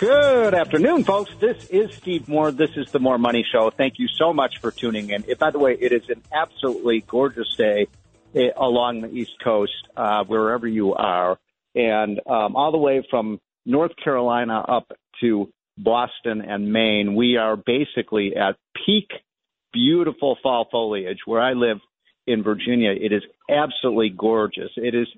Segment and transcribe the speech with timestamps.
[0.00, 1.30] Good afternoon, folks.
[1.40, 2.52] This is Steve Moore.
[2.52, 3.68] This is the More Money Show.
[3.68, 5.26] Thank you so much for tuning in.
[5.38, 7.86] By the way, it is an absolutely gorgeous day
[8.34, 11.38] eh, along the East Coast, uh, wherever you are,
[11.74, 17.14] and um, all the way from North Carolina up to Boston and Maine.
[17.14, 19.10] We are basically at peak
[19.70, 21.18] beautiful fall foliage.
[21.26, 21.76] Where I live
[22.26, 24.70] in Virginia, it is absolutely gorgeous.
[24.76, 25.08] It is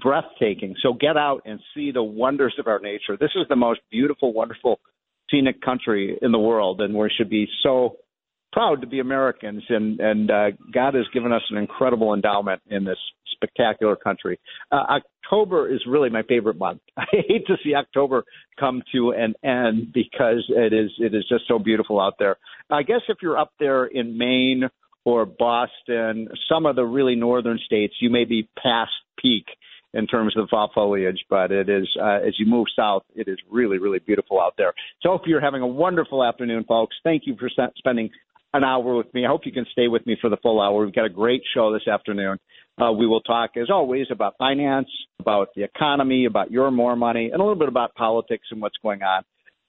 [0.00, 0.74] breathtaking.
[0.82, 3.16] So get out and see the wonders of our nature.
[3.18, 4.80] This is the most beautiful, wonderful,
[5.30, 7.96] scenic country in the world, and we should be so
[8.52, 9.62] proud to be Americans.
[9.68, 12.98] And and uh, God has given us an incredible endowment in this
[13.32, 14.38] spectacular country.
[14.70, 16.80] Uh, October is really my favorite month.
[16.96, 18.24] I hate to see October
[18.58, 22.36] come to an end because it is it is just so beautiful out there.
[22.70, 24.68] I guess if you're up there in Maine
[25.04, 29.44] or Boston, some of the really northern states, you may be past peak
[29.94, 33.28] in terms of the fall foliage, but it is uh, as you move south, it
[33.28, 34.74] is really, really beautiful out there.
[35.00, 36.96] So, hope you're having a wonderful afternoon, folks.
[37.04, 38.10] Thank you for spending
[38.52, 39.24] an hour with me.
[39.24, 40.84] I hope you can stay with me for the full hour.
[40.84, 42.38] We've got a great show this afternoon.
[42.80, 44.88] Uh, we will talk, as always, about finance,
[45.20, 48.76] about the economy, about your more money, and a little bit about politics and what's
[48.82, 49.22] going on.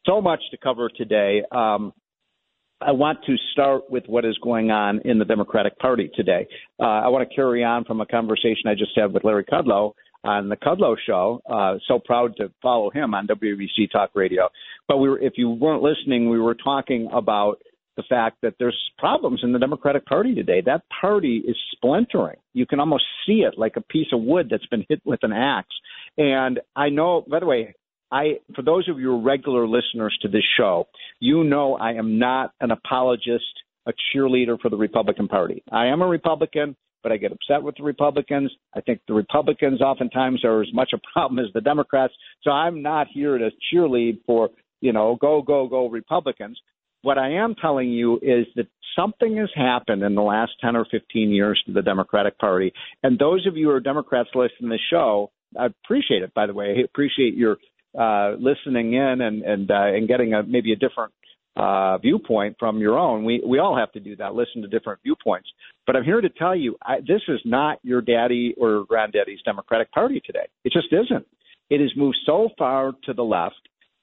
[0.07, 1.42] So much to cover today.
[1.52, 1.94] Um,
[2.81, 6.47] I want to start with what is going on in the Democratic Party today.
[6.80, 9.94] Uh, I want to carry on from a conversation I just had with Larry Kudlow
[10.25, 11.41] on the Kudlow show.
[11.50, 14.50] Uh, so proud to follow him on WBC Talk Radio.
[14.88, 17.59] But we were, if you weren't listening, we were talking about
[17.97, 20.62] the fact that there's problems in the Democratic Party today.
[20.66, 22.38] That party is splintering.
[22.53, 25.31] You can almost see it like a piece of wood that's been hit with an
[25.31, 25.74] axe.
[26.18, 27.75] And I know, by the way,
[28.12, 30.88] I, for those of you regular listeners to this show,
[31.19, 33.46] you know I am not an apologist,
[33.88, 35.63] a cheerleader for the Republican Party.
[35.72, 36.75] I am a Republican
[37.06, 38.52] but I get upset with the Republicans.
[38.76, 42.14] I think the Republicans oftentimes are as much a problem as the Democrats.
[42.42, 44.50] So I'm not here to cheerlead for,
[44.82, 46.60] you know, go, go, go Republicans.
[47.04, 50.88] What I am telling you is that something has happened in the last 10 or
[50.90, 52.74] 15 years to the Democratic Party.
[53.04, 56.48] And those of you who are Democrats listening to the show, I appreciate it, by
[56.48, 56.74] the way.
[56.76, 57.58] I appreciate your
[57.96, 61.14] uh, listening in and, and, uh, and getting a, maybe a different
[61.56, 63.24] uh, viewpoint from your own.
[63.24, 64.36] We we all have to do that.
[64.36, 65.48] Listen to different viewpoints.
[65.88, 69.92] But I'm here to tell you, I, this is not your daddy or granddaddy's Democratic
[69.92, 70.48] Party today.
[70.64, 71.26] It just isn't.
[71.70, 73.56] It has moved so far to the left.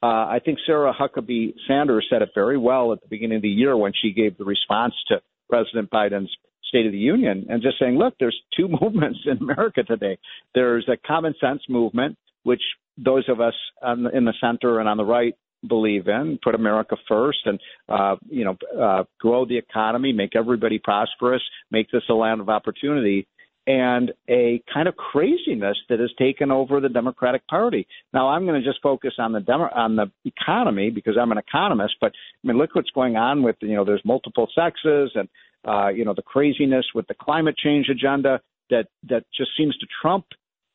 [0.02, 3.48] Uh, I think Sarah Huckabee Sanders said it very well at the beginning of the
[3.48, 6.34] year when she gave the response to President Biden's
[6.64, 10.18] State of the Union and just saying, look, there's two movements in America today.
[10.54, 12.62] There's a common sense movement, which
[12.98, 13.54] those of us
[13.86, 15.34] in the center and on the right
[15.66, 20.78] believe in, put America first, and uh, you know, uh, grow the economy, make everybody
[20.78, 23.26] prosperous, make this a land of opportunity,
[23.66, 27.86] and a kind of craziness that has taken over the Democratic Party.
[28.12, 31.38] Now, I'm going to just focus on the Demo- on the economy because I'm an
[31.38, 35.28] economist, but I mean, look what's going on with you know, there's multiple sexes, and
[35.66, 38.40] uh, you know, the craziness with the climate change agenda
[38.70, 40.26] that that just seems to trump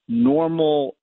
[0.07, 0.95] normal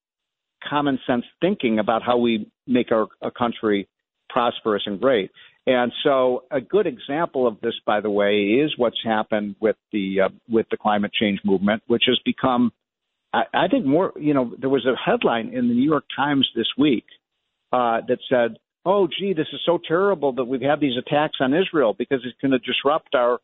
[0.68, 3.88] common sense thinking about how we make our, country
[4.28, 5.30] prosperous and great.
[5.66, 10.22] And so, a good example of this, by the way, is what's happened with the
[10.26, 12.70] uh, with the climate change movement, which has become,
[13.32, 14.12] I, I think, more.
[14.20, 17.06] You know, there was a headline in the New York Times this week
[17.72, 21.54] uh, that said, "Oh, gee, this is so terrible that we've had these attacks on
[21.54, 23.38] Israel because it's going to disrupt our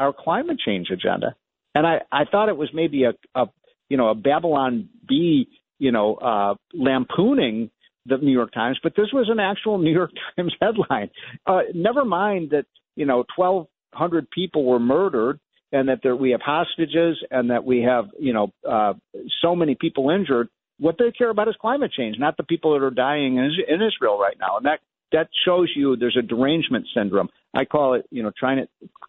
[0.00, 1.36] our climate change agenda."
[1.76, 3.46] And I, I thought it was maybe a, a
[3.88, 7.70] you know a Babylon Bee you know, uh, lampooning
[8.08, 11.10] the New York Times, but this was an actual New York Times headline.
[11.46, 15.40] Uh, never mind that, you know, 1,200 people were murdered
[15.72, 18.94] and that there, we have hostages and that we have, you know, uh,
[19.42, 20.48] so many people injured.
[20.78, 23.82] What they care about is climate change, not the people that are dying in, in
[23.82, 24.58] Israel right now.
[24.58, 24.80] And that,
[25.12, 27.28] that shows you there's a derangement syndrome.
[27.54, 28.32] I call it, you know,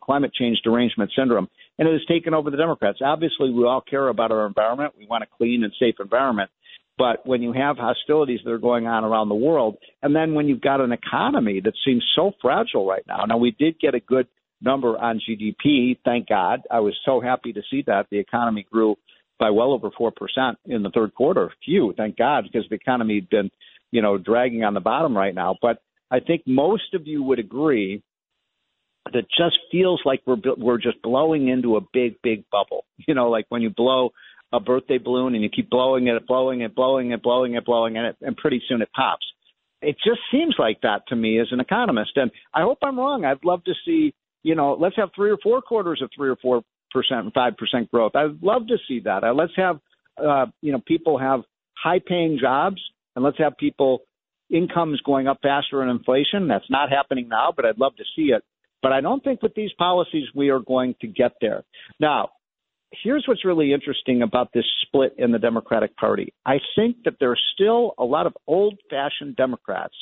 [0.02, 3.00] climate change derangement syndrome, and it has taken over the Democrats.
[3.04, 4.94] Obviously, we all care about our environment.
[4.98, 6.50] We want a clean and safe environment.
[6.98, 10.48] But when you have hostilities that are going on around the world, and then when
[10.48, 14.00] you've got an economy that seems so fragile right now, now we did get a
[14.00, 14.28] good
[14.62, 16.62] number on GDP, thank God.
[16.72, 18.08] I was so happy to see that.
[18.10, 18.96] The economy grew
[19.40, 20.12] by well over 4%
[20.66, 21.52] in the third quarter.
[21.64, 23.52] Phew, thank God, because the economy had been,
[23.92, 25.56] you know, dragging on the bottom right now.
[25.62, 25.78] But
[26.10, 28.02] I think most of you would agree
[29.14, 32.86] that just feels like we're we're just blowing into a big big bubble.
[33.08, 34.10] You know, like when you blow
[34.54, 37.96] a birthday balloon and you keep blowing it, blowing it, blowing it, blowing it, blowing
[37.96, 39.26] it, and pretty soon it pops.
[39.82, 43.26] It just seems like that to me as an economist, and I hope I'm wrong.
[43.26, 46.38] I'd love to see, you know, let's have three or four quarters of three or
[46.42, 48.14] four percent and five percent growth.
[48.16, 49.24] I'd love to see that.
[49.24, 49.80] Uh, let's have,
[50.18, 51.42] uh, you know, people have
[51.76, 52.82] high paying jobs,
[53.16, 54.00] and let's have people
[54.50, 56.48] incomes going up faster than inflation.
[56.48, 58.44] That's not happening now, but I'd love to see it.
[58.82, 61.64] But I don't think with these policies we are going to get there.
[62.00, 62.30] Now,
[62.92, 66.34] here's what's really interesting about this split in the Democratic Party.
[66.46, 69.96] I think that there are still a lot of old fashioned Democrats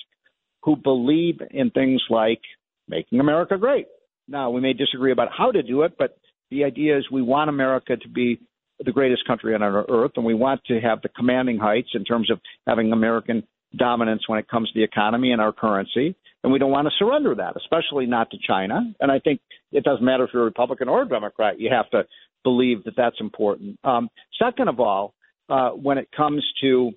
[0.64, 2.42] who believe in things like
[2.88, 3.88] making America great.
[4.28, 6.18] Now, we may disagree about how to do it, but
[6.50, 8.40] the idea is we want America to be
[8.84, 12.04] the greatest country on our earth, and we want to have the commanding heights in
[12.04, 13.44] terms of having American
[13.78, 16.16] dominance when it comes to the economy and our currency.
[16.44, 18.82] And we don't want to surrender that, especially not to China.
[19.00, 19.42] And I think
[19.72, 22.04] it doesn't matter if you're a Republican or a Democrat, you have to
[22.46, 23.78] believe that that's important.
[23.84, 24.08] Um,
[24.42, 25.14] second of all,
[25.50, 26.92] uh, when it comes to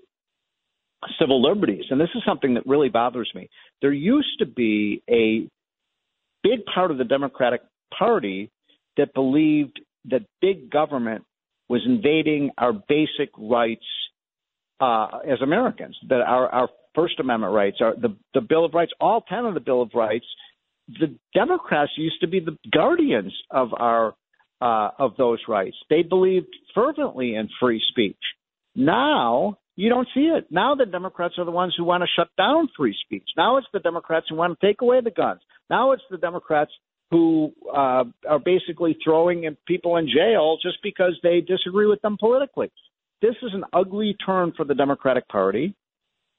[1.18, 3.48] civil liberties, and this is something that really bothers me,
[3.80, 5.48] there used to be a
[6.42, 7.62] big part of the Democratic
[7.98, 8.50] Party
[8.98, 9.80] that believed
[10.10, 11.24] that big government
[11.68, 13.84] was invading our basic rights
[14.80, 18.92] uh, as Americans, that our, our First Amendment rights, our, the, the Bill of Rights,
[19.00, 20.26] all 10 of the Bill of Rights,
[20.88, 24.14] the Democrats used to be the guardians of our
[24.60, 25.76] uh, of those rights.
[25.90, 28.16] They believed fervently in free speech.
[28.74, 30.46] Now you don't see it.
[30.50, 33.28] Now the Democrats are the ones who want to shut down free speech.
[33.36, 35.40] Now it's the Democrats who want to take away the guns.
[35.70, 36.72] Now it's the Democrats
[37.10, 42.70] who uh, are basically throwing people in jail just because they disagree with them politically.
[43.22, 45.74] This is an ugly turn for the Democratic Party,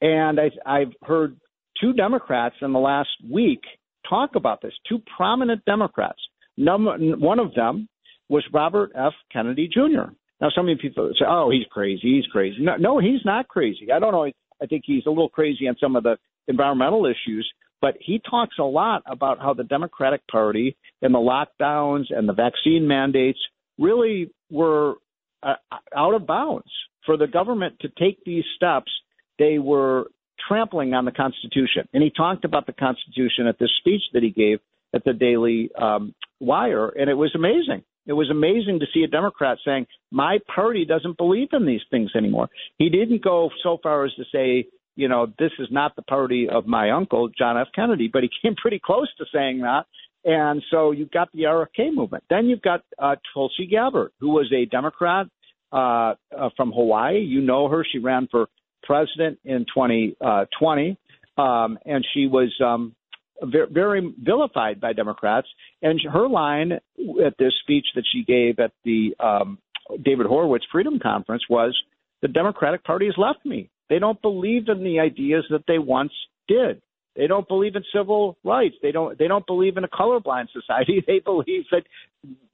[0.02, 1.40] and I, I've heard
[1.82, 3.62] two Democrats in the last week
[4.10, 4.74] talk about this.
[4.88, 6.20] Two prominent Democrats.
[6.58, 7.88] One of them
[8.30, 9.14] was Robert F.
[9.32, 10.14] Kennedy Jr.
[10.40, 12.16] Now, some of you people say, "Oh, he's crazy.
[12.16, 13.92] He's crazy." No, no, he's not crazy.
[13.92, 14.32] I don't know.
[14.62, 16.18] I think he's a little crazy on some of the
[16.48, 17.50] environmental issues,
[17.82, 22.34] but he talks a lot about how the Democratic Party and the lockdowns and the
[22.34, 23.40] vaccine mandates
[23.78, 24.96] really were
[25.44, 25.56] uh,
[25.96, 26.70] out of bounds
[27.06, 28.92] for the government to take these steps.
[29.38, 30.08] They were
[30.48, 34.32] trampling on the Constitution, and he talked about the Constitution at this speech that he
[34.32, 34.60] gave
[34.94, 37.84] at the Daily um, Wire, and it was amazing.
[38.10, 42.10] It was amazing to see a Democrat saying, My party doesn't believe in these things
[42.18, 42.50] anymore.
[42.80, 46.50] He didn't go so far as to say, you know, this is not the party
[46.50, 47.68] of my uncle, John F.
[47.76, 49.84] Kennedy, but he came pretty close to saying that.
[50.26, 52.24] And so you've got the RFK movement.
[52.32, 55.28] Then you've got uh, Tulsi Gabbard, who was a Democrat
[55.72, 57.20] uh, uh, from Hawaii.
[57.20, 57.86] You know her.
[57.90, 58.48] She ran for
[58.82, 60.98] president in 2020.
[61.38, 62.96] Uh, um, and she was um,
[63.42, 65.48] very, vilified by Democrats.
[65.82, 69.60] And her line at this speech that she gave at the um,
[70.04, 71.78] David Horowitz Freedom Conference was,
[72.22, 73.70] "The Democratic Party has left me.
[73.90, 76.14] They don't believe in the ideas that they once
[76.48, 76.82] did.
[77.16, 78.76] They don't believe in civil rights.
[78.82, 79.18] They don't.
[79.18, 81.04] They don't believe in a colorblind society.
[81.08, 81.84] They believe that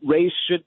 [0.06, 0.64] race should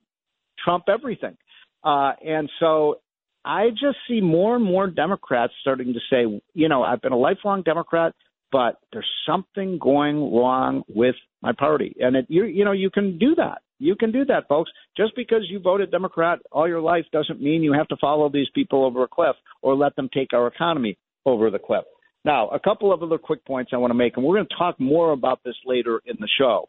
[0.62, 1.36] trump everything."
[1.84, 2.98] Uh, and so
[3.44, 7.18] I just see more and more Democrats starting to say, you know, I've been a
[7.18, 8.14] lifelong Democrat
[8.50, 11.94] but there's something going wrong with my party.
[12.00, 13.62] And it, you, you know, you can do that.
[13.78, 14.70] You can do that, folks.
[14.96, 18.48] Just because you voted Democrat all your life doesn't mean you have to follow these
[18.54, 21.84] people over a cliff or let them take our economy over the cliff.
[22.24, 24.56] Now, a couple of other quick points I want to make, and we're going to
[24.56, 26.68] talk more about this later in the show.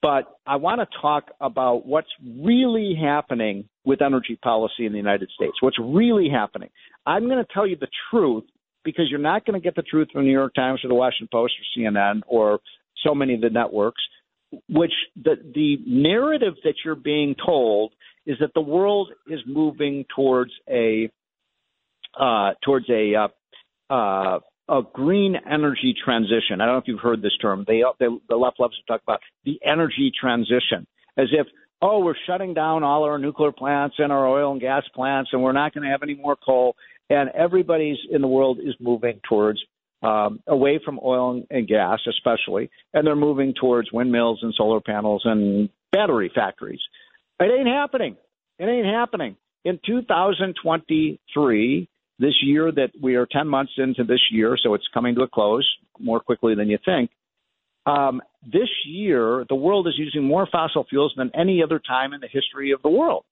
[0.00, 2.08] But I want to talk about what's
[2.40, 5.54] really happening with energy policy in the United States.
[5.60, 6.70] What's really happening.
[7.06, 8.44] I'm going to tell you the truth
[8.84, 10.94] because you're not going to get the truth from the New York Times or the
[10.94, 12.60] Washington Post or CNN or
[13.04, 14.02] so many of the networks.
[14.68, 17.92] Which the the narrative that you're being told
[18.26, 21.10] is that the world is moving towards a
[22.18, 26.60] uh, towards a uh, uh, a green energy transition.
[26.60, 27.64] I don't know if you've heard this term.
[27.66, 30.86] They, they the left loves to talk about the energy transition
[31.16, 31.46] as if
[31.80, 35.42] oh we're shutting down all our nuclear plants and our oil and gas plants and
[35.42, 36.74] we're not going to have any more coal
[37.10, 39.60] and everybody's in the world is moving towards
[40.02, 45.22] um, away from oil and gas, especially, and they're moving towards windmills and solar panels
[45.24, 46.80] and battery factories.
[47.38, 48.16] It ain't happening.
[48.58, 49.36] It ain't happening.
[49.64, 55.14] In 2023, this year that we are 10 months into this year, so it's coming
[55.14, 55.66] to a close
[55.98, 57.10] more quickly than you think.
[57.86, 62.20] Um, this year, the world is using more fossil fuels than any other time in
[62.20, 63.24] the history of the world.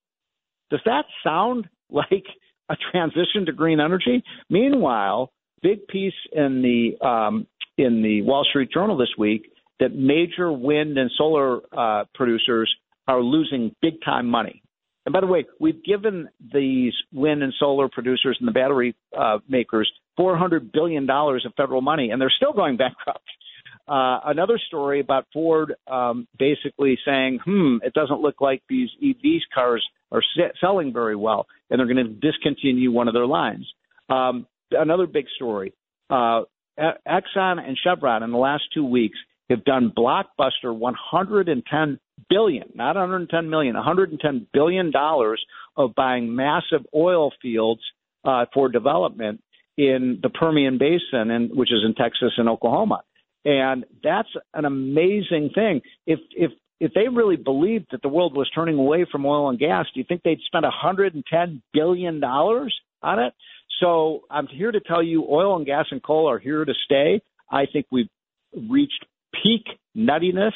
[0.69, 2.25] Does that sound like
[2.71, 4.23] a transition to green energy?
[4.49, 7.47] Meanwhile, big piece in the um,
[7.77, 12.73] in the Wall Street Journal this week that major wind and solar uh, producers
[13.07, 14.61] are losing big time money.
[15.05, 19.39] And by the way, we've given these wind and solar producers and the battery uh,
[19.49, 23.25] makers $400 billion of federal money, and they're still going bankrupt.
[23.91, 29.41] Uh, another story about Ford um, basically saying, hmm, it doesn't look like these EV
[29.53, 33.67] cars are se- selling very well, and they're going to discontinue one of their lines.
[34.09, 35.73] Um, another big story
[36.11, 36.41] uh,
[36.79, 39.17] Exxon and Chevron in the last two weeks
[39.49, 45.43] have done blockbuster 110 billion, not 110 million, 110 billion dollars
[45.75, 47.81] of buying massive oil fields
[48.23, 49.41] uh, for development
[49.77, 53.01] in the Permian Basin, and which is in Texas and Oklahoma.
[53.43, 55.81] And that's an amazing thing.
[56.05, 59.59] If if if they really believed that the world was turning away from oil and
[59.59, 63.33] gas, do you think they'd spend 110 billion dollars on it?
[63.79, 67.21] So I'm here to tell you, oil and gas and coal are here to stay.
[67.49, 68.09] I think we've
[68.69, 69.05] reached
[69.43, 70.53] peak nuttiness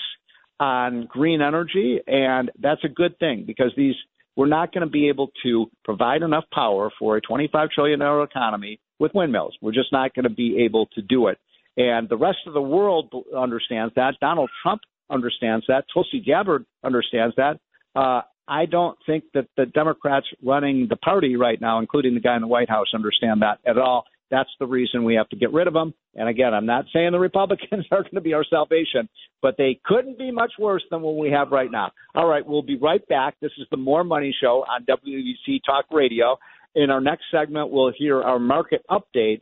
[0.60, 3.96] on green energy, and that's a good thing because these
[4.36, 8.24] we're not going to be able to provide enough power for a 25 trillion dollar
[8.24, 9.56] economy with windmills.
[9.62, 11.38] We're just not going to be able to do it.
[11.78, 14.14] And the rest of the world understands that.
[14.22, 15.86] Donald Trump understands that.
[15.94, 17.60] Tulsi Gabbard understands that.
[17.96, 22.36] Uh, I don't think that the Democrats running the party right now, including the guy
[22.36, 24.06] in the White House, understand that at all.
[24.32, 25.94] That's the reason we have to get rid of them.
[26.16, 29.08] And again, I'm not saying the Republicans are going to be our salvation,
[29.42, 31.92] but they couldn't be much worse than what we have right now.
[32.16, 33.36] All right, we'll be right back.
[33.42, 36.38] This is the More Money Show on WBC Talk Radio.
[36.76, 39.42] In our next segment, we'll hear our market update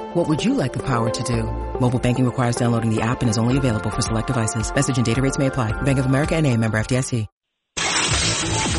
[0.13, 1.43] What would you like the power to do?
[1.79, 4.73] Mobile banking requires downloading the app and is only available for select devices.
[4.75, 5.71] Message and data rates may apply.
[5.83, 7.27] Bank of America and a member FDIC.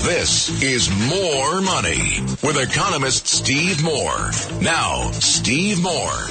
[0.05, 4.31] This is More Money with economist Steve Moore.
[4.61, 6.27] Now, Steve Moore.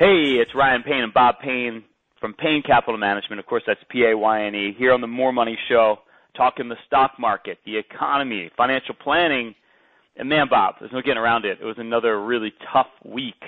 [0.00, 1.84] Hey, it's Ryan Payne and Bob Payne
[2.20, 3.38] from Payne Capital Management.
[3.38, 4.74] Of course, that's P-A-Y-N-E.
[4.76, 5.98] Here on the More Money Show,
[6.36, 9.54] talking the stock market, the economy, financial planning–
[10.18, 11.58] and man, Bob, there's no getting around it.
[11.60, 13.42] It was another really tough week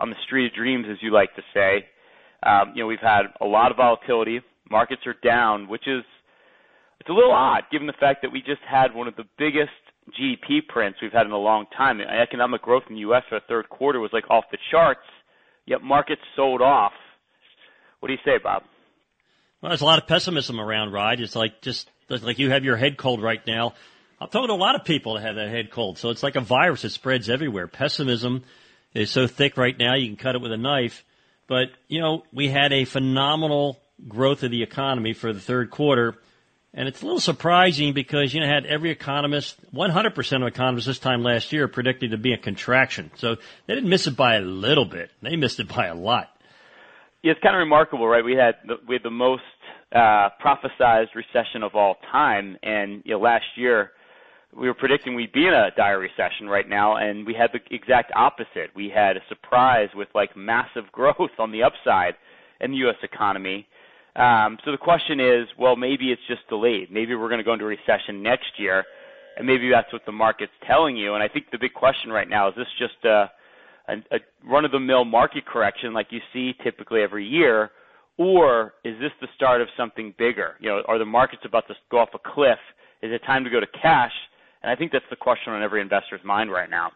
[0.00, 1.86] on the street of dreams, as you like to say.
[2.42, 4.40] Um, you know, we've had a lot of volatility.
[4.70, 6.02] Markets are down, which is
[7.00, 9.70] it's a little odd given the fact that we just had one of the biggest
[10.18, 12.00] GDP prints we've had in a long time.
[12.00, 13.22] Economic growth in the U.S.
[13.28, 15.00] for the third quarter was like off the charts,
[15.66, 16.92] yet markets sold off.
[18.00, 18.62] What do you say, Bob?
[19.60, 21.20] Well, there's a lot of pessimism around, Ride.
[21.20, 23.74] It's like just like you have your head cold right now.
[24.20, 25.98] I've talked to a lot of people that have that head cold.
[25.98, 27.66] So it's like a virus that spreads everywhere.
[27.66, 28.44] Pessimism
[28.94, 31.04] is so thick right now you can cut it with a knife.
[31.46, 36.14] But, you know, we had a phenomenal growth of the economy for the third quarter.
[36.72, 40.98] And it's a little surprising because, you know, had every economist, 100% of economists this
[40.98, 43.10] time last year predicted to be a contraction.
[43.16, 45.10] So they didn't miss it by a little bit.
[45.22, 46.30] They missed it by a lot.
[47.22, 48.24] Yeah, it's kind of remarkable, right?
[48.24, 49.42] We had the, we had the most
[49.92, 53.92] uh, prophesized recession of all time, and you know, last year
[54.54, 57.60] we were predicting we'd be in a dire recession right now, and we had the
[57.74, 58.70] exact opposite.
[58.74, 62.14] We had a surprise with like massive growth on the upside
[62.60, 62.96] in the U.S.
[63.02, 63.66] economy.
[64.16, 66.90] Um, so the question is, well, maybe it's just delayed.
[66.90, 68.84] Maybe we're going to go into recession next year,
[69.36, 71.14] and maybe that's what the market's telling you.
[71.14, 73.30] And I think the big question right now is this just a,
[73.88, 77.72] a, a run-of-the-mill market correction like you see typically every year,
[78.16, 80.54] or is this the start of something bigger?
[80.60, 82.58] You know, are the markets about to go off a cliff?
[83.02, 84.12] Is it time to go to cash?
[84.66, 86.90] And I think that's the question on every investor's mind right now.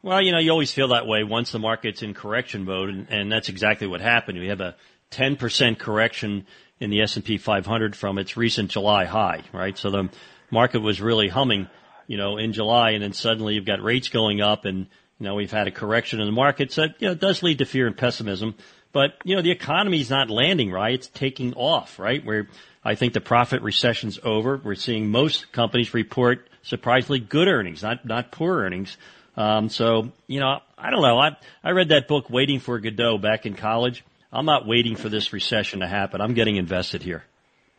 [0.00, 3.08] Well, you know, you always feel that way once the market's in correction mode, and,
[3.10, 4.38] and that's exactly what happened.
[4.38, 4.76] We have a
[5.10, 6.46] 10% correction
[6.78, 9.76] in the S&P 500 from its recent July high, right?
[9.76, 10.08] So the
[10.52, 11.68] market was really humming,
[12.06, 14.86] you know, in July, and then suddenly you've got rates going up, and
[15.18, 16.70] you know we've had a correction in the market.
[16.70, 18.54] So you know, it does lead to fear and pessimism.
[18.92, 20.94] But, you know, the economy's not landing, right?
[20.94, 22.24] It's taking off, right?
[22.24, 22.46] Where
[22.84, 24.60] I think the profit recession's over.
[24.62, 28.96] We're seeing most companies report surprisingly good earnings, not, not poor earnings.
[29.36, 31.18] Um, so, you know, I don't know.
[31.18, 34.04] I, I read that book, Waiting for Godot, back in college.
[34.32, 36.20] I'm not waiting for this recession to happen.
[36.20, 37.24] I'm getting invested here.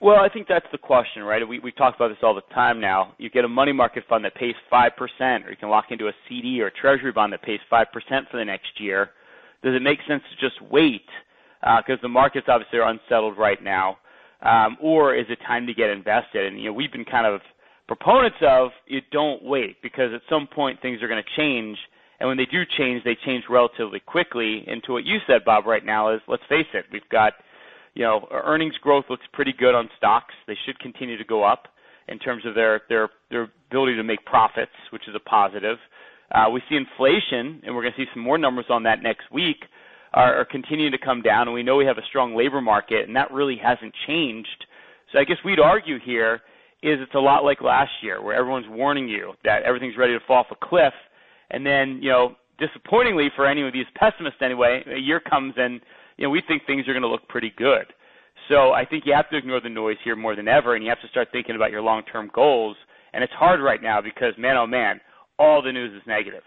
[0.04, 1.48] Well, I think that's the question, right?
[1.48, 3.13] We we talk about this all the time now.
[3.18, 6.10] You get a money market fund that pays five percent, or you can lock into
[6.10, 9.12] a CD or a treasury bond that pays five percent for the next year.
[9.63, 11.06] Does it make sense to just wait
[11.62, 13.98] because uh, the markets obviously are unsettled right now,
[14.42, 16.48] um, or is it time to get invested?
[16.48, 17.40] And you know, we've been kind of
[17.88, 21.78] proponents of you don't wait because at some point things are going to change,
[22.20, 24.63] and when they do change, they change relatively quickly.
[24.68, 27.34] And to what you said, Bob, right now is let's face it, we've got
[27.94, 30.34] you know, earnings growth looks pretty good on stocks.
[30.48, 31.68] They should continue to go up
[32.08, 35.78] in terms of their their their ability to make profits, which is a positive.
[36.34, 39.32] Uh, we see inflation, and we're going to see some more numbers on that next
[39.32, 39.58] week,
[40.13, 43.08] are, are continuing to come down, and we know we have a strong labor market,
[43.08, 44.66] and that really hasn't changed.
[45.12, 46.42] So I guess we'd argue here
[46.84, 50.20] is it's a lot like last year, where everyone's warning you that everything's ready to
[50.28, 50.94] fall off a cliff,
[51.50, 55.82] and then you know, disappointingly for any of these pessimists anyway, a year comes and
[56.18, 57.86] you know, we think things are going to look pretty good.
[58.50, 60.90] So I think you have to ignore the noise here more than ever, and you
[60.90, 62.75] have to start thinking about your long-term goals.
[63.13, 65.00] And it's hard right now because, man, oh man,
[65.40, 66.44] all the news is negative.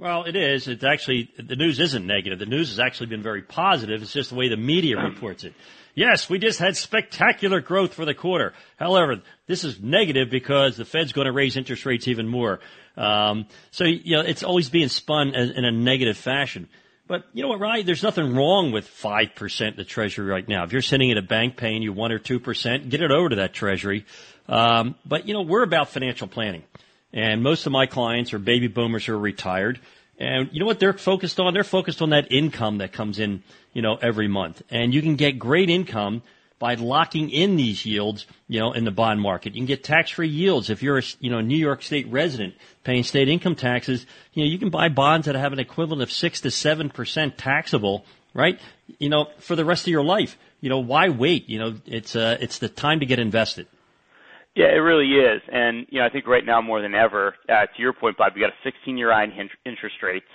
[0.00, 0.66] Well, it is.
[0.66, 2.38] It's actually the news isn't negative.
[2.38, 4.00] The news has actually been very positive.
[4.00, 5.52] It's just the way the media reports it.
[5.94, 8.54] Yes, we just had spectacular growth for the quarter.
[8.78, 12.60] However, this is negative because the Fed's going to raise interest rates even more.
[12.96, 16.70] Um, so you know, it's always being spun as, in a negative fashion.
[17.06, 17.84] But you know what, Ryan?
[17.84, 20.64] There's nothing wrong with 5% the Treasury right now.
[20.64, 23.36] If you're sitting at a bank paying you 1 or 2%, get it over to
[23.36, 24.06] that Treasury.
[24.48, 26.62] Um, but, you know, we're about financial planning.
[27.12, 29.80] And most of my clients are baby boomers who are retired.
[30.18, 31.54] And you know what they're focused on?
[31.54, 34.62] They're focused on that income that comes in, you know, every month.
[34.70, 36.22] And you can get great income
[36.58, 39.54] by locking in these yields, you know, in the bond market.
[39.54, 42.54] You can get tax-free yields if you're a, you know, a New York State resident
[42.84, 44.04] paying state income taxes.
[44.34, 47.38] You know, you can buy bonds that have an equivalent of six to seven percent
[47.38, 48.60] taxable, right?
[48.98, 50.36] You know, for the rest of your life.
[50.60, 51.48] You know, why wait?
[51.48, 53.66] You know, it's uh, it's the time to get invested.
[54.56, 57.66] Yeah, it really is, and you know, I think right now more than ever, uh,
[57.66, 60.26] to your point, Bob, you got a 16-year high in interest rates,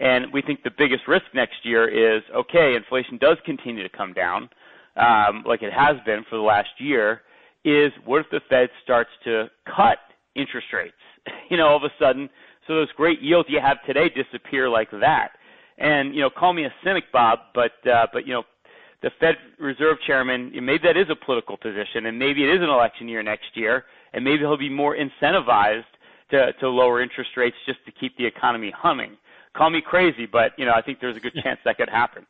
[0.00, 4.14] and we think the biggest risk next year is okay, inflation does continue to come
[4.14, 4.48] down
[4.96, 7.22] um, like it has been for the last year,
[7.64, 9.98] is what if the Fed starts to cut
[10.34, 10.94] interest rates?
[11.50, 12.28] you know, all of a sudden,
[12.66, 15.30] so those great yields you have today disappear like that.
[15.78, 18.42] And you know, call me a cynic, Bob, but uh, but you know,
[19.02, 22.68] the Fed Reserve Chairman, maybe that is a political position, and maybe it is an
[22.68, 25.84] election year next year, and maybe he'll be more incentivized
[26.30, 29.16] to to lower interest rates just to keep the economy humming.
[29.54, 32.26] Call me crazy, but you know, I think there's a good chance that could happen.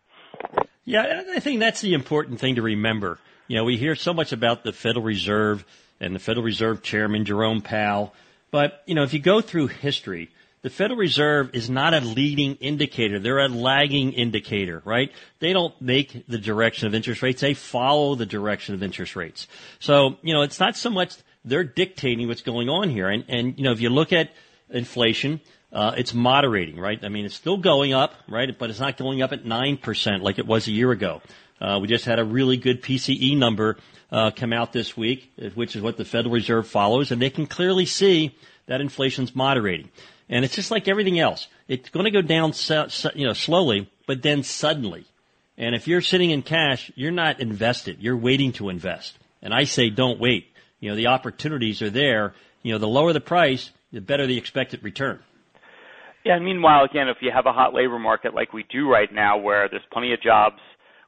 [0.85, 3.19] Yeah, I think that's the important thing to remember.
[3.47, 5.65] You know, we hear so much about the Federal Reserve
[6.01, 8.15] and the Federal Reserve Chairman Jerome Powell,
[8.51, 10.31] but you know, if you go through history,
[10.63, 13.19] the Federal Reserve is not a leading indicator.
[13.19, 15.11] They're a lagging indicator, right?
[15.39, 17.41] They don't make the direction of interest rates.
[17.41, 19.49] They follow the direction of interest rates.
[19.79, 23.09] So, you know, it's not so much they're dictating what's going on here.
[23.09, 24.31] And, and, you know, if you look at
[24.69, 25.41] inflation,
[25.73, 27.03] uh, it's moderating, right?
[27.03, 28.57] I mean, it's still going up, right?
[28.57, 31.23] But it's not going up at 9% like it was a year ago.
[31.61, 33.77] Uh, we just had a really good PCE number
[34.11, 37.47] uh, come out this week, which is what the Federal Reserve follows, and they can
[37.47, 38.35] clearly see
[38.67, 39.91] that inflation's moderating.
[40.31, 41.49] And it's just like everything else.
[41.67, 42.53] It's going to go down,
[43.15, 45.05] you know, slowly, but then suddenly.
[45.59, 47.99] And if you're sitting in cash, you're not invested.
[48.01, 49.19] You're waiting to invest.
[49.43, 50.47] And I say don't wait.
[50.79, 52.35] You know, the opportunities are there.
[52.63, 55.19] You know, the lower the price, the better the expected return.
[56.25, 59.13] Yeah, and meanwhile, again, if you have a hot labor market like we do right
[59.13, 60.61] now, where there's plenty of jobs,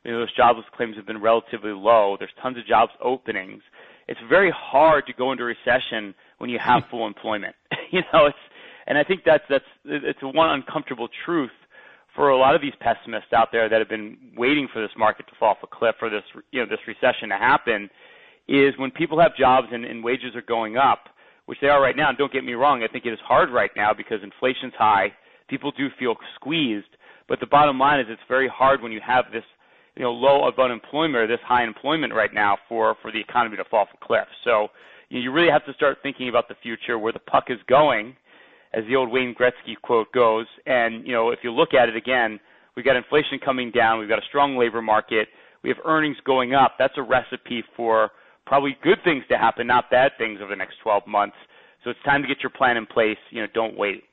[0.05, 2.17] you know, those jobless claims have been relatively low.
[2.19, 3.63] There's tons of jobs openings.
[4.09, 7.55] It's very hard to go into recession when you have full employment.
[7.93, 8.37] you know, it's
[8.87, 11.51] and I think that's that's it's one uncomfortable truth
[12.15, 15.27] for a lot of these pessimists out there that have been waiting for this market
[15.29, 17.89] to fall off a cliff or this you know this recession to happen
[18.49, 21.09] is when people have jobs and, and wages are going up
[21.47, 22.09] which they are right now.
[22.09, 25.13] And don't get me wrong, I think it is hard right now because inflation's high.
[25.49, 26.87] People do feel squeezed.
[27.29, 29.45] But the bottom line is it's very hard when you have this,
[29.97, 33.57] you know, low of unemployment or this high employment right now for, for the economy
[33.57, 34.27] to fall off a cliff.
[34.45, 34.69] So
[35.09, 38.17] you really have to start thinking about the future, where the puck is going,
[38.75, 40.47] as the old Wayne Gretzky quote goes.
[40.67, 42.41] And, you know, if you look at it again,
[42.77, 45.29] we've got inflation coming down, we've got a strong labor market,
[45.63, 46.77] we have earnings going up.
[46.79, 48.11] That's a recipe for
[48.47, 51.37] probably good things to happen, not bad things over the next 12 months.
[51.85, 53.19] So it's time to get your plan in place.
[53.31, 54.05] You know, don't wait.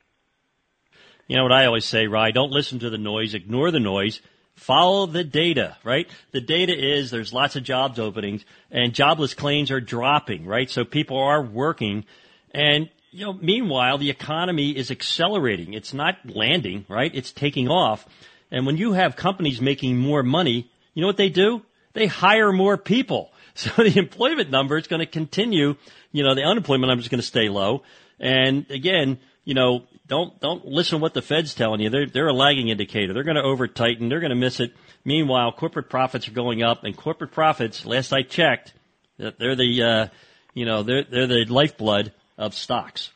[1.28, 2.32] You know what I always say, Rye?
[2.32, 3.34] Don't listen to the noise.
[3.36, 4.22] Ignore the noise.
[4.56, 6.10] Follow the data, right?
[6.32, 10.70] The data is there's lots of jobs openings and jobless claims are dropping, right?
[10.70, 12.04] So people are working
[12.52, 15.74] and you know, meanwhile, the economy is accelerating.
[15.74, 17.12] It's not landing, right?
[17.14, 18.06] It's taking off.
[18.52, 21.64] And when you have companies making more money, you know what they do?
[21.94, 23.32] They hire more people.
[23.56, 25.76] So the employment number is going to continue.
[26.14, 27.84] You know, the unemployment number is going to stay low.
[28.18, 31.90] And again, you know, don't don't listen to what the Fed's telling you.
[31.90, 33.14] They're they're a lagging indicator.
[33.14, 34.08] They're going to over tighten.
[34.08, 34.72] They're going to miss it.
[35.04, 38.74] Meanwhile, corporate profits are going up, and corporate profits, last I checked,
[39.18, 40.08] they're the uh,
[40.54, 43.12] you know they're they're the lifeblood of stocks.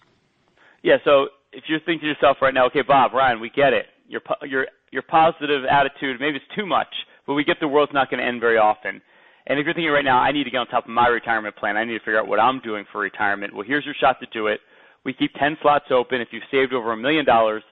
[0.83, 0.97] Yeah.
[1.03, 3.88] So if you're thinking to yourself right now, okay, Bob, Ryan, we get it.
[4.07, 6.93] Your your your positive attitude, maybe it's too much,
[7.25, 9.01] but we get the world's not going to end very often.
[9.47, 11.55] And if you're thinking right now, I need to get on top of my retirement
[11.55, 13.55] plan, I need to figure out what I'm doing for retirement.
[13.55, 14.59] Well, here's your shot to do it.
[15.03, 16.21] We keep 10 slots open.
[16.21, 17.63] If you've saved over a million dollars,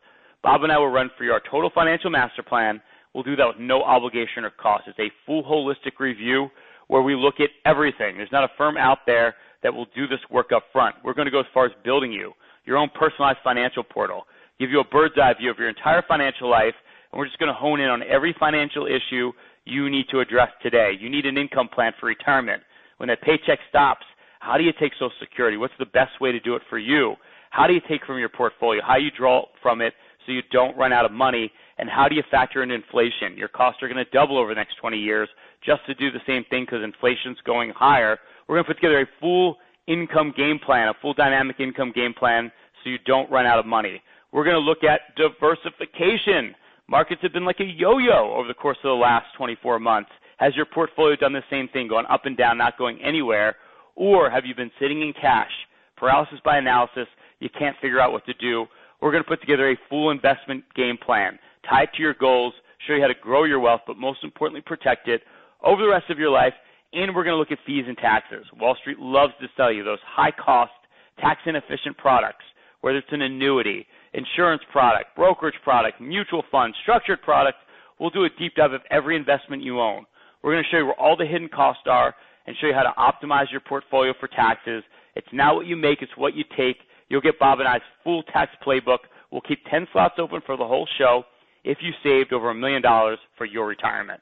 [0.44, 2.82] Bob and I will run for you our total financial master plan.
[3.14, 4.86] We'll do that with no obligation or cost.
[4.88, 6.50] It's a full holistic review
[6.88, 8.18] where we look at everything.
[8.18, 10.96] There's not a firm out there that will do this work up front.
[11.04, 12.34] We're going to go as far as building you
[12.66, 14.26] your own personalized financial portal,
[14.60, 16.76] give you a bird's eye view of your entire financial life,
[17.12, 19.32] and we're just going to hone in on every financial issue
[19.66, 20.92] you need to address today.
[21.00, 22.64] You need an income plan for retirement.
[22.98, 24.06] When that paycheck stops,
[24.40, 25.58] how do you take Social Security?
[25.58, 27.16] What's the best way to do it for you?
[27.50, 28.82] How do you take from your portfolio?
[28.86, 29.94] How do you draw from it
[30.26, 31.52] so you don't run out of money?
[31.82, 33.36] And how do you factor in inflation?
[33.36, 35.28] Your costs are going to double over the next 20 years
[35.66, 38.20] just to do the same thing because inflation's going higher.
[38.48, 42.14] We're going to put together a full income game plan, a full dynamic income game
[42.14, 42.52] plan
[42.84, 44.00] so you don't run out of money.
[44.32, 46.56] We're going to look at diversification.
[46.88, 50.12] Markets have been like a yo-yo over the course of the last 24 months.
[50.38, 53.56] Has your portfolio done the same thing, going up and down, not going anywhere?
[53.96, 55.52] Or have you been sitting in cash,
[55.98, 57.08] paralysis by analysis,
[57.40, 58.68] you can't figure out what to do?
[59.02, 62.54] We're going to put together a full investment game plan, tied to your goals,
[62.88, 65.22] show you how to grow your wealth, but most importantly, protect it
[65.64, 66.54] over the rest of your life.
[66.94, 68.46] And we're going to look at fees and taxes.
[68.60, 70.72] Wall Street loves to sell you those high cost,
[71.20, 72.44] tax inefficient products,
[72.82, 77.58] whether it's an annuity, insurance product, brokerage product, mutual fund, structured product.
[78.00, 80.06] We'll do a deep dive of every investment you own.
[80.44, 82.14] We're going to show you where all the hidden costs are
[82.46, 84.84] and show you how to optimize your portfolio for taxes.
[85.16, 86.78] It's not what you make, it's what you take.
[87.08, 89.00] You'll get Bob and I's full tax playbook.
[89.32, 91.24] We'll keep 10 slots open for the whole show
[91.64, 94.20] if you saved over a million dollars for your retirement.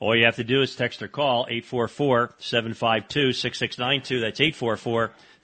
[0.00, 4.20] All you have to do is text or call 844-752-6692.
[4.20, 4.40] That's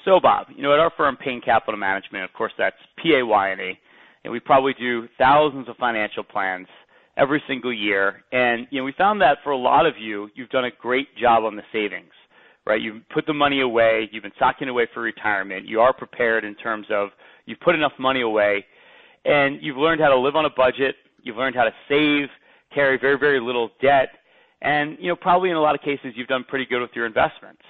[0.04, 3.78] So Bob, you know, at our firm Payne Capital Management, of course that's P-A-Y-N-E,
[4.22, 6.68] and we probably do thousands of financial plans
[7.16, 8.24] every single year.
[8.32, 11.16] And, you know, we found that for a lot of you, you've done a great
[11.16, 12.12] job on the savings
[12.66, 12.80] right?
[12.80, 14.08] You've put the money away.
[14.12, 15.66] You've been socking away for retirement.
[15.66, 17.10] You are prepared in terms of
[17.46, 18.66] you've put enough money away,
[19.24, 20.96] and you've learned how to live on a budget.
[21.22, 22.28] You've learned how to save,
[22.74, 24.08] carry very very little debt,
[24.60, 27.06] and you know probably in a lot of cases you've done pretty good with your
[27.06, 27.62] investments.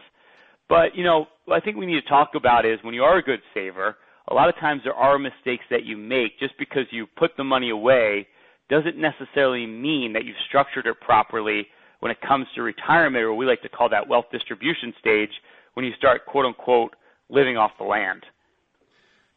[0.68, 3.22] But you know I think we need to talk about is when you are a
[3.22, 3.96] good saver,
[4.28, 7.44] a lot of times there are mistakes that you make just because you put the
[7.44, 8.26] money away
[8.68, 11.66] doesn't necessarily mean that you've structured it properly
[12.00, 15.30] when it comes to retirement, or we like to call that wealth distribution stage,
[15.74, 16.94] when you start quote unquote
[17.28, 18.24] living off the land.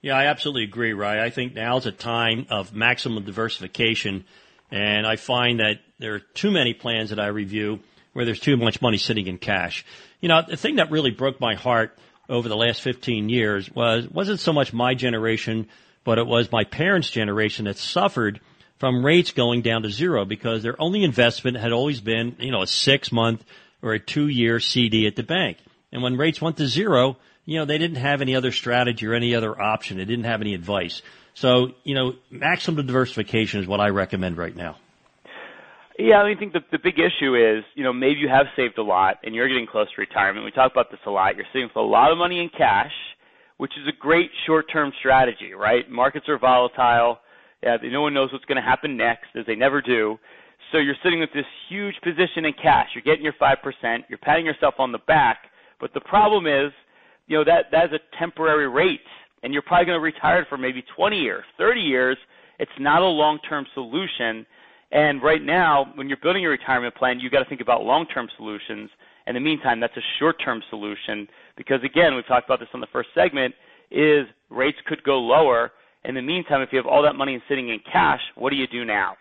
[0.01, 1.19] Yeah, I absolutely agree, Right.
[1.19, 4.25] I think now's a time of maximum diversification,
[4.71, 7.79] and I find that there are too many plans that I review
[8.13, 9.85] where there's too much money sitting in cash.
[10.21, 11.97] You know, the thing that really broke my heart
[12.29, 15.67] over the last 15 years was wasn't so much my generation,
[16.03, 18.39] but it was my parents' generation that suffered
[18.79, 22.61] from rates going down to zero because their only investment had always been, you know,
[22.61, 23.43] a six month
[23.81, 25.57] or a two year CD at the bank.
[25.91, 29.13] And when rates went to zero, you know, they didn't have any other strategy or
[29.13, 29.97] any other option.
[29.97, 31.01] They didn't have any advice.
[31.33, 34.77] So, you know, maximum diversification is what I recommend right now.
[35.97, 38.45] Yeah, I mean, I think the, the big issue is, you know, maybe you have
[38.55, 40.45] saved a lot and you're getting close to retirement.
[40.45, 41.35] We talk about this a lot.
[41.35, 42.93] You're saving a lot of money in cash,
[43.57, 45.89] which is a great short-term strategy, right?
[45.89, 47.19] Markets are volatile.
[47.63, 50.17] Yeah, no one knows what's going to happen next, as they never do.
[50.71, 52.89] So you're sitting with this huge position in cash.
[52.93, 53.99] You're getting your 5%.
[54.07, 55.39] You're patting yourself on the back.
[55.79, 56.71] But the problem is,
[57.27, 59.01] you know, that, that is a temporary rate.
[59.43, 62.17] And you're probably going to retire for maybe 20 years, 30 years.
[62.59, 64.45] It's not a long-term solution.
[64.91, 68.27] And right now, when you're building your retirement plan, you've got to think about long-term
[68.37, 68.89] solutions.
[69.27, 72.87] In the meantime, that's a short-term solution because again, we've talked about this on the
[72.91, 73.53] first segment,
[73.91, 75.71] is rates could go lower.
[76.05, 78.67] In the meantime, if you have all that money sitting in cash, what do you
[78.67, 79.17] do now?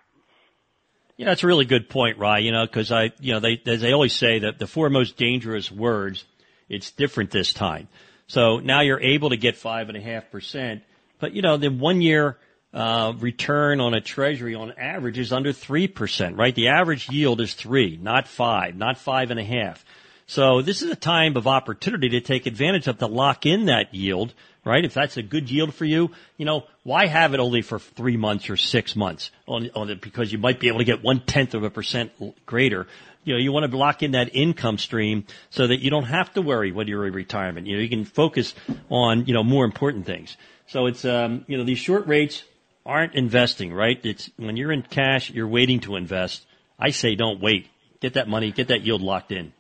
[1.17, 2.39] Yeah, that's a really good point, Rye.
[2.39, 5.17] You know, because I, you know, they as they always say that the four most
[5.17, 6.25] dangerous words,
[6.69, 7.89] it's different this time.
[8.29, 10.83] So now you're able to get five and a half percent,
[11.19, 12.39] but you know, the one year
[12.73, 16.55] uh, return on a treasury on average is under three percent, right?
[16.55, 19.85] The average yield is three, not five, not five and a half.
[20.27, 23.95] So this is a time of opportunity to take advantage of to lock in that
[23.95, 24.35] yield
[24.69, 24.85] right?
[24.85, 28.19] If that's a good yield for you, you know, why have it only for three
[28.19, 31.21] months or six months on, on it because you might be able to get one
[31.21, 32.13] tenth of a percent
[32.45, 32.87] greater.
[33.25, 36.33] You know, you want to lock in that income stream so that you don't have
[36.35, 37.67] to worry when you're in retirement.
[37.67, 38.55] You know, you can focus
[38.91, 40.37] on, you know, more important things.
[40.67, 42.45] So it's, um, you know, these short rates
[42.85, 43.99] aren't investing, right?
[44.05, 46.45] It's when you're in cash, you're waiting to invest.
[46.79, 47.69] I say don't wait.
[48.01, 49.53] Get that money, get that yield locked in.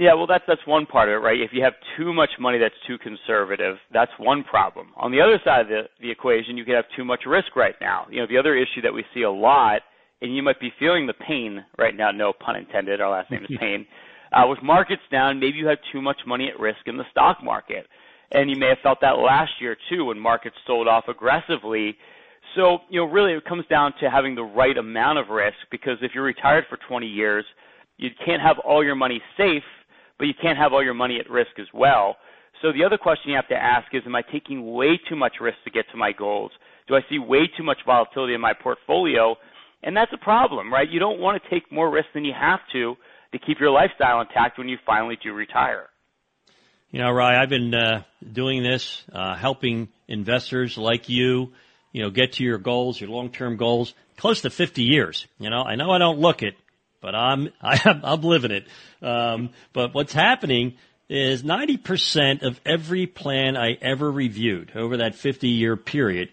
[0.00, 1.38] Yeah, well, that's that's one part of it, right?
[1.38, 4.92] If you have too much money that's too conservative, that's one problem.
[4.96, 7.74] On the other side of the, the equation, you could have too much risk right
[7.82, 8.06] now.
[8.10, 9.82] You know, the other issue that we see a lot,
[10.22, 12.12] and you might be feeling the pain right now.
[12.12, 13.02] No pun intended.
[13.02, 13.86] Our last name is Payne.
[14.32, 17.44] Uh, with markets down, maybe you have too much money at risk in the stock
[17.44, 17.86] market,
[18.32, 21.94] and you may have felt that last year too when markets sold off aggressively.
[22.56, 25.98] So, you know, really, it comes down to having the right amount of risk because
[26.00, 27.44] if you're retired for 20 years,
[27.98, 29.62] you can't have all your money safe
[30.20, 32.16] but you can't have all your money at risk as well.
[32.60, 35.36] So the other question you have to ask is, am I taking way too much
[35.40, 36.50] risk to get to my goals?
[36.86, 39.34] Do I see way too much volatility in my portfolio?
[39.82, 40.86] And that's a problem, right?
[40.88, 42.96] You don't want to take more risk than you have to
[43.32, 45.86] to keep your lifestyle intact when you finally do retire.
[46.90, 51.52] You know, Rye, I've been uh, doing this, uh, helping investors like you,
[51.92, 55.26] you know, get to your goals, your long-term goals, close to 50 years.
[55.38, 56.56] You know, I know I don't look it,
[57.00, 58.66] but I'm I am, I'm living it.
[59.02, 60.74] Um, but what's happening
[61.08, 66.30] is 90% of every plan I ever reviewed over that 50 year period,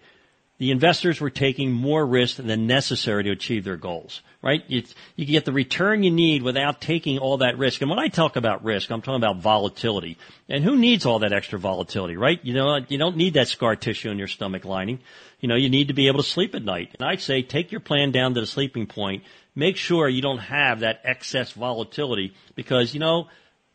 [0.58, 4.62] the investors were taking more risk than necessary to achieve their goals, right?
[4.66, 4.82] You,
[5.14, 7.80] you get the return you need without taking all that risk.
[7.80, 10.18] And when I talk about risk, I'm talking about volatility.
[10.48, 12.40] And who needs all that extra volatility, right?
[12.44, 14.98] You know, you don't need that scar tissue in your stomach lining.
[15.40, 16.90] You know, you need to be able to sleep at night.
[16.98, 19.22] And I'd say take your plan down to the sleeping point
[19.58, 23.26] make sure you don't have that excess volatility because, you know,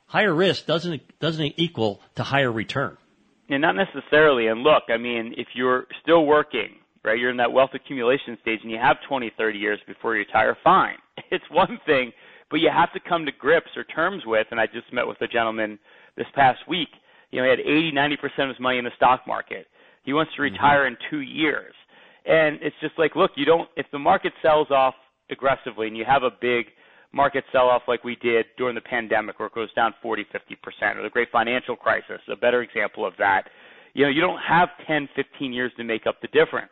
[0.05, 2.95] higher risk doesn't, doesn't equal to higher return.
[3.49, 4.47] And not necessarily.
[4.47, 6.69] And look, I mean, if you're still working,
[7.03, 10.19] right, you're in that wealth accumulation stage and you have 20, 30 years before you
[10.19, 10.95] retire, fine.
[11.29, 12.11] It's one thing,
[12.49, 15.19] but you have to come to grips or terms with, and I just met with
[15.21, 15.77] a gentleman
[16.15, 16.89] this past week,
[17.31, 19.67] you know, he had 80, 90% of his money in the stock market.
[20.03, 20.53] He wants to mm-hmm.
[20.53, 20.93] retire mm-hmm.
[20.93, 21.73] in two years.
[22.25, 24.93] And it's just like, look, you don't, if the market sells off
[25.33, 26.67] aggressively and you have a big
[27.11, 31.03] market sell-off like we did during the pandemic where it goes down 40, 50%, or
[31.03, 33.43] the great financial crisis, a better example of that,
[33.93, 36.71] you know, you don't have 10, 15 years to make up the difference.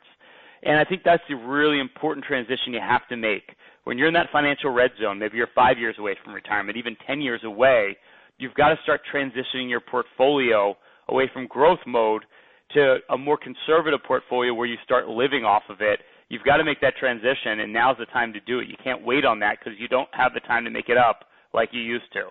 [0.63, 3.55] And I think that's the really important transition you have to make.
[3.83, 6.95] When you're in that financial red zone, maybe you're five years away from retirement, even
[7.05, 7.97] 10 years away,
[8.37, 10.75] you've got to start transitioning your portfolio
[11.09, 12.23] away from growth mode
[12.73, 15.99] to a more conservative portfolio where you start living off of it
[16.31, 18.69] you've got to make that transition, and now's the time to do it.
[18.69, 21.25] You can't wait on that because you don't have the time to make it up
[21.53, 22.29] like you used to.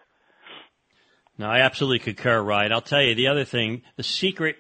[1.38, 4.56] No, I absolutely concur, Right, I'll tell you the other thing, the secret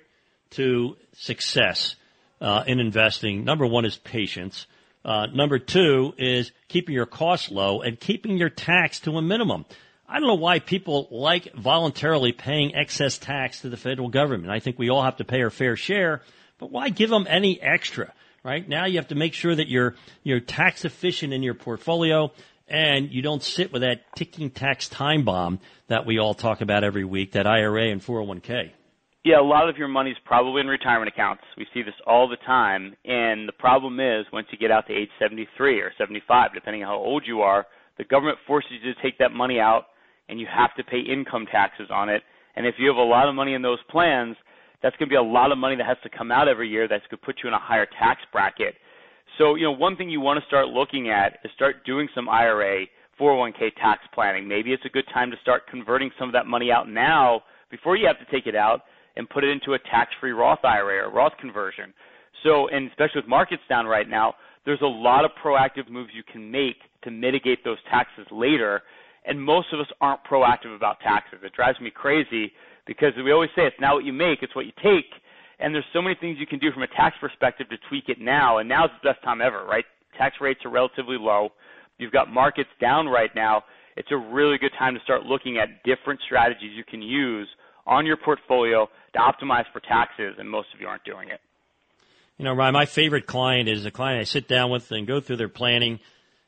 [0.50, 1.96] to success
[2.40, 4.66] uh, in investing, number one is patience.
[5.04, 9.64] Uh, number two is keeping your costs low and keeping your tax to a minimum.
[10.06, 14.52] I don't know why people like voluntarily paying excess tax to the federal government.
[14.52, 16.22] I think we all have to pay our fair share,
[16.58, 18.12] but why give them any extra?
[18.42, 18.68] Right?
[18.68, 22.32] Now you have to make sure that you're, you're tax efficient in your portfolio
[22.68, 26.84] and you don't sit with that ticking tax time bomb that we all talk about
[26.84, 28.70] every week, that IRA and 401k.
[29.22, 31.42] Yeah, a lot of your money's probably in retirement accounts.
[31.58, 32.96] We see this all the time.
[33.04, 36.88] And the problem is, once you get out to age 73 or 75, depending on
[36.88, 37.66] how old you are,
[37.98, 39.86] the government forces you to take that money out
[40.30, 42.22] and you have to pay income taxes on it.
[42.56, 44.36] And if you have a lot of money in those plans,
[44.82, 46.88] that's going to be a lot of money that has to come out every year
[46.88, 48.74] that's going to put you in a higher tax bracket.
[49.38, 52.28] So, you know, one thing you want to start looking at is start doing some
[52.28, 52.86] IRA,
[53.20, 54.48] 401k tax planning.
[54.48, 57.96] Maybe it's a good time to start converting some of that money out now before
[57.96, 58.82] you have to take it out
[59.16, 61.92] and put it into a tax-free Roth IRA or Roth conversion.
[62.42, 66.22] So, and especially with markets down right now, there's a lot of proactive moves you
[66.22, 68.82] can make to mitigate those taxes later.
[69.26, 71.40] And most of us aren't proactive about taxes.
[71.42, 72.52] It drives me crazy
[72.90, 75.06] because we always say it's not what you make, it's what you take.
[75.60, 78.20] And there's so many things you can do from a tax perspective to tweak it
[78.20, 78.58] now.
[78.58, 79.84] And now's the best time ever, right?
[80.18, 81.50] Tax rates are relatively low.
[81.98, 83.62] You've got markets down right now.
[83.96, 87.46] It's a really good time to start looking at different strategies you can use
[87.86, 91.40] on your portfolio to optimize for taxes, and most of you aren't doing it.
[92.38, 95.20] You know, Ryan, my favorite client is a client I sit down with and go
[95.20, 96.00] through their planning,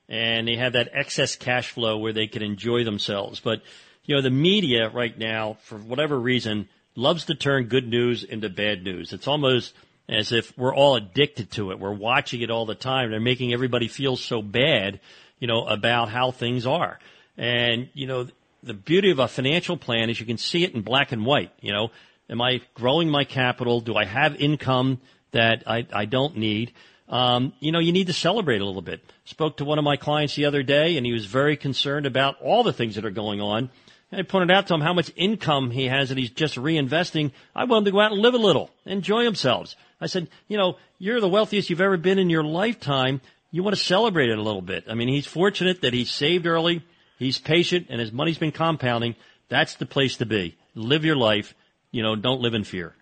[0.09, 3.39] and they have that excess cash flow where they can enjoy themselves.
[3.39, 3.63] But,
[4.05, 8.49] you know, the media right now, for whatever reason, loves to turn good news into
[8.49, 9.13] bad news.
[9.13, 9.75] It's almost
[10.09, 11.79] as if we're all addicted to it.
[11.79, 13.11] We're watching it all the time.
[13.11, 15.01] They're making everybody feel so bad,
[15.39, 16.99] you know, about how things are.
[17.39, 18.27] And, you know,
[18.63, 21.53] the beauty of a financial plan is you can see it in black and white.
[21.61, 21.91] You know,
[22.29, 23.81] am I growing my capital?
[23.81, 25.01] Do I have income
[25.33, 26.73] that I, I don't need.
[27.09, 29.01] Um, you know, you need to celebrate a little bit.
[29.25, 32.41] Spoke to one of my clients the other day, and he was very concerned about
[32.41, 33.71] all the things that are going on.
[34.13, 37.33] I pointed out to him how much income he has and he's just reinvesting.
[37.55, 39.75] I want him to go out and live a little, enjoy themselves.
[40.01, 43.21] I said, you know, you're the wealthiest you've ever been in your lifetime.
[43.51, 44.85] You want to celebrate it a little bit.
[44.89, 46.85] I mean, he's fortunate that he saved early.
[47.19, 49.15] He's patient and his money's been compounding.
[49.49, 50.57] That's the place to be.
[50.75, 51.55] Live your life.
[51.91, 52.95] You know, don't live in fear.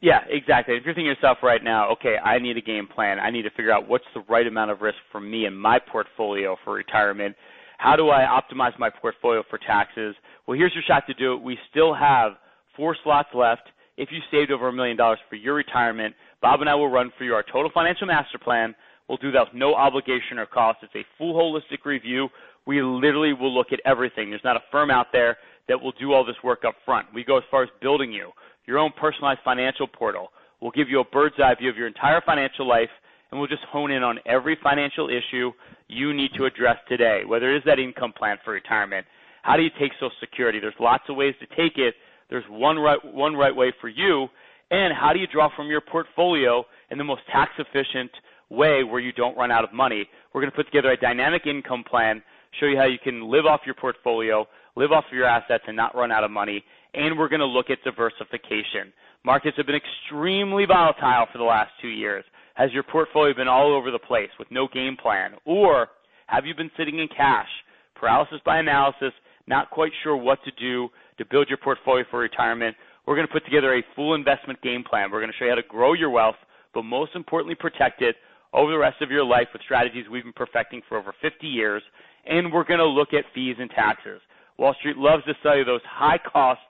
[0.00, 0.76] Yeah, exactly.
[0.76, 3.18] If you're thinking yourself right now, okay, I need a game plan.
[3.18, 5.78] I need to figure out what's the right amount of risk for me and my
[5.78, 7.36] portfolio for retirement.
[7.76, 10.14] How do I optimize my portfolio for taxes?
[10.46, 11.42] Well, here's your shot to do it.
[11.42, 12.32] We still have
[12.76, 13.62] four slots left.
[13.96, 17.12] If you saved over a million dollars for your retirement, Bob and I will run
[17.18, 18.74] for you our total financial master plan.
[19.08, 20.78] We'll do that with no obligation or cost.
[20.82, 22.28] It's a full holistic review.
[22.66, 24.30] We literally will look at everything.
[24.30, 25.36] There's not a firm out there
[25.68, 27.08] that will do all this work up front.
[27.14, 28.30] We go as far as building you
[28.66, 30.30] your own personalized financial portal.
[30.60, 32.88] We'll give you a bird's eye view of your entire financial life,
[33.30, 35.50] and we'll just hone in on every financial issue
[35.88, 39.06] you need to address today, whether it is that income plan for retirement.
[39.42, 40.60] How do you take Social Security?
[40.60, 41.94] There's lots of ways to take it.
[42.28, 44.28] There's one right, one right way for you.
[44.70, 48.10] And how do you draw from your portfolio in the most tax efficient
[48.50, 50.08] way where you don't run out of money?
[50.32, 52.22] We're going to put together a dynamic income plan,
[52.58, 55.76] show you how you can live off your portfolio, live off of your assets, and
[55.76, 58.92] not run out of money and we're going to look at diversification.
[59.24, 62.24] Markets have been extremely volatile for the last two years.
[62.54, 65.32] Has your portfolio been all over the place with no game plan?
[65.44, 65.88] Or
[66.26, 67.48] have you been sitting in cash,
[67.94, 69.12] paralysis by analysis,
[69.46, 72.76] not quite sure what to do to build your portfolio for retirement?
[73.06, 75.10] We're going to put together a full investment game plan.
[75.10, 76.36] We're going to show you how to grow your wealth,
[76.74, 78.16] but most importantly, protect it
[78.52, 81.82] over the rest of your life with strategies we've been perfecting for over 50 years.
[82.26, 84.20] And we're going to look at fees and taxes.
[84.58, 86.60] Wall Street loves to sell you those high cost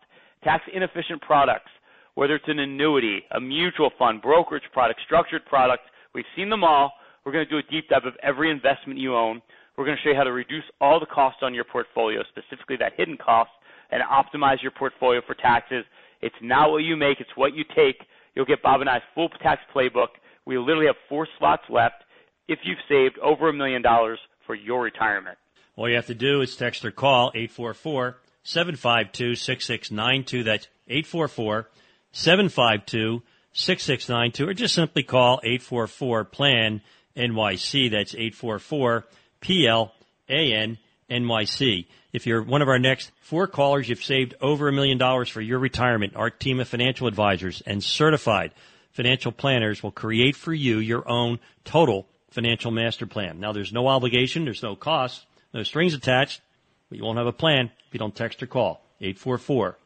[0.45, 1.71] tax inefficient products,
[2.15, 5.83] whether it's an annuity, a mutual fund, brokerage product, structured product.
[6.15, 6.93] We've seen them all.
[7.25, 9.43] We're going to do a deep dive of every investment you own.
[9.81, 12.77] We're going to show you how to reduce all the costs on your portfolio, specifically
[12.81, 13.49] that hidden cost,
[13.91, 15.87] and optimize your portfolio for taxes.
[16.21, 17.97] It's not what you make, it's what you take.
[18.35, 20.09] You'll get Bob and I's full tax playbook.
[20.45, 22.05] We literally have four slots left
[22.47, 25.39] if you've saved over a million dollars for your retirement.
[25.77, 30.45] All you have to do is text or call 844 752 6692.
[30.45, 31.71] That's 844
[32.13, 33.23] 752
[33.55, 34.47] 6692.
[34.47, 36.83] Or just simply call 844 PLAN
[37.17, 37.91] NYC.
[37.91, 39.07] That's 844
[39.41, 40.79] PLAN
[41.11, 41.87] NYC.
[42.13, 45.41] If you're one of our next four callers, you've saved over a million dollars for
[45.41, 46.17] your retirement.
[46.17, 48.53] Our team of financial advisors and certified
[48.93, 53.41] financial planners will create for you your own total financial master plan.
[53.41, 55.25] Now, there's no obligation, there's no cost,
[55.55, 56.41] no strings attached.
[56.89, 58.85] But you won't have a plan if you don't text or call.
[59.01, 59.79] 844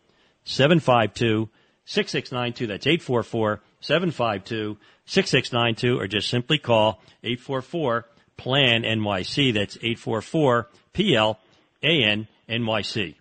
[0.45, 1.49] 752
[1.85, 2.67] 6692.
[2.67, 6.01] That's 844 752 6692.
[6.01, 9.55] Or just simply call 844 PLAN NYC.
[9.55, 13.15] That's 844 PLAN NYC.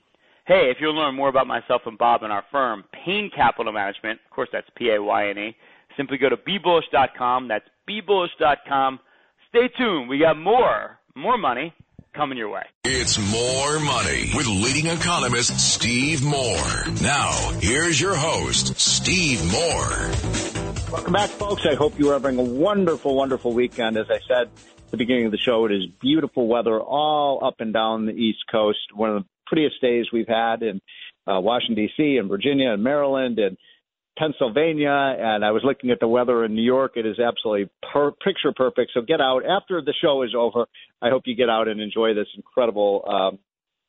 [0.45, 3.32] Hey, if you want to learn more about myself and Bob and our firm, Payne
[3.34, 5.56] Capital Management, of course that's P A Y N E,
[5.95, 7.47] simply go to bebullish.com.
[7.47, 8.99] That's bebullish.com.
[9.49, 10.10] Stay tuned.
[10.10, 11.73] We got more, more money
[12.13, 12.63] coming your way.
[12.84, 16.85] It's more money with leading economist Steve Moore.
[17.02, 17.31] Now,
[17.62, 20.12] here's your host, Steve Moore.
[20.92, 21.65] Welcome back, folks.
[21.65, 23.98] I hope you are having a wonderful, wonderful weekend.
[23.98, 27.56] As I said at the beginning of the show, it is beautiful weather all up
[27.60, 28.77] and down the East Coast.
[28.94, 30.81] One of the prettiest days we've had in
[31.27, 33.58] uh, Washington, D.C., and Virginia, and Maryland, and
[34.19, 36.91] Pennsylvania, and I was looking at the weather in New York.
[36.96, 38.91] It is absolutely per- picture perfect.
[38.94, 40.67] So get out after the show is over.
[41.02, 43.39] I hope you get out and enjoy this incredible, um,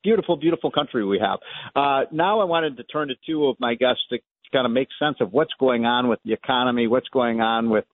[0.03, 1.41] beautiful, beautiful country we have.
[1.77, 4.19] Uh, now I wanted to turn to two of my guests to
[4.55, 7.85] kind of make sense of what's going on with the economy, what's going on with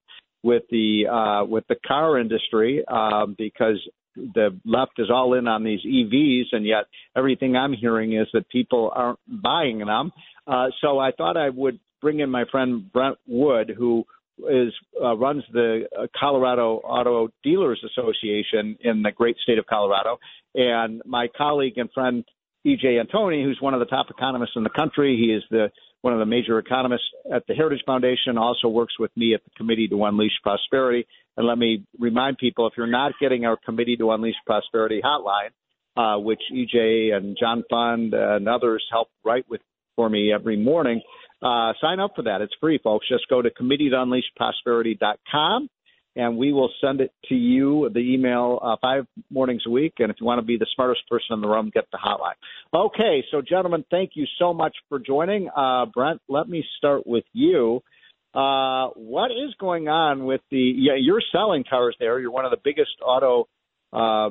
[0.43, 3.78] with the uh, with the car industry um, because
[4.16, 6.84] the left is all in on these EVs, and yet
[7.16, 10.12] everything I'm hearing is that people aren't buying them.
[10.47, 14.05] Uh, so I thought I would bring in my friend Brent Wood, who
[14.49, 14.72] is
[15.03, 20.18] uh, runs the uh, Colorado Auto Dealers Association in the great state of Colorado,
[20.55, 22.24] and my colleague and friend
[22.64, 22.99] E.J.
[22.99, 25.16] Antoni, who's one of the top economists in the country.
[25.16, 25.70] He is the
[26.03, 29.51] one of the major economists at the Heritage Foundation, also works with me at the
[29.57, 31.07] Committee to Unleash Prosperity.
[31.36, 35.51] And let me remind people, if you're not getting our Committee to Unleash Prosperity hotline,
[35.96, 39.61] uh, which EJ and John Fund and others help write with
[39.96, 41.03] for me every morning,
[41.42, 42.40] uh, sign up for that.
[42.40, 43.09] It's free, folks.
[43.09, 45.68] Just go to committee to unleash prosperity.com
[46.16, 49.94] and we will send it to you, the email, uh, five mornings a week.
[49.98, 52.34] And if you want to be the smartest person in the room, get the hotline.
[52.74, 55.48] Okay, so gentlemen, thank you so much for joining.
[55.48, 57.82] Uh, Brent, let me start with you.
[58.34, 60.58] Uh, what is going on with the?
[60.76, 62.20] Yeah, you're selling cars there.
[62.20, 63.48] You're one of the biggest auto
[63.92, 64.30] uh,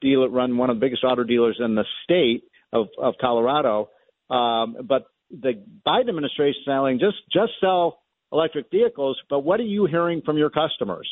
[0.00, 3.90] dealer, run one of the biggest auto dealers in the state of, of Colorado.
[4.30, 7.98] Um, but the Biden administration is selling just just sell
[8.34, 9.18] electric vehicles.
[9.30, 11.08] But what are you hearing from your customers?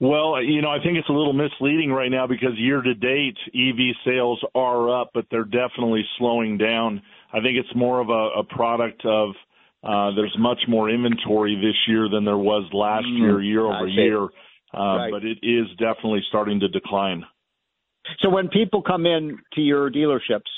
[0.00, 3.36] Well, you know, I think it's a little misleading right now because year to date
[3.48, 7.02] EV sales are up, but they're definitely slowing down.
[7.34, 9.30] I think it's more of a, a product of
[9.82, 13.86] uh, there's much more inventory this year than there was last mm, year, year over
[13.86, 14.22] year.
[14.72, 15.10] Uh, right.
[15.10, 17.24] But it is definitely starting to decline.
[18.20, 20.48] So when people come in to your dealerships,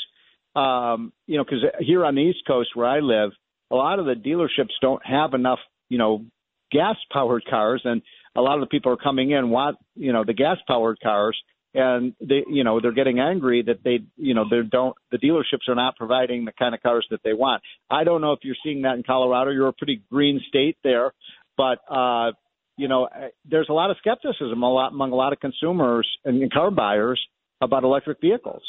[0.55, 3.32] um, you know, because here on the East Coast where I live,
[3.73, 5.59] a lot of the dealerships don't have enough,
[5.89, 6.25] you know,
[6.70, 8.03] gas powered cars, and
[8.37, 11.37] a lot of the people are coming in want, you know, the gas powered cars,
[11.75, 15.68] and they, you know, they're getting angry that they, you know, they don't, the dealerships
[15.68, 17.62] are not providing the kind of cars that they want.
[17.91, 19.51] I don't know if you're seeing that in Colorado.
[19.51, 21.12] You're a pretty green state there,
[21.57, 22.33] but uh,
[22.77, 23.09] you know,
[23.49, 27.20] there's a lot of skepticism a lot among a lot of consumers and car buyers
[27.61, 28.62] about electric vehicles.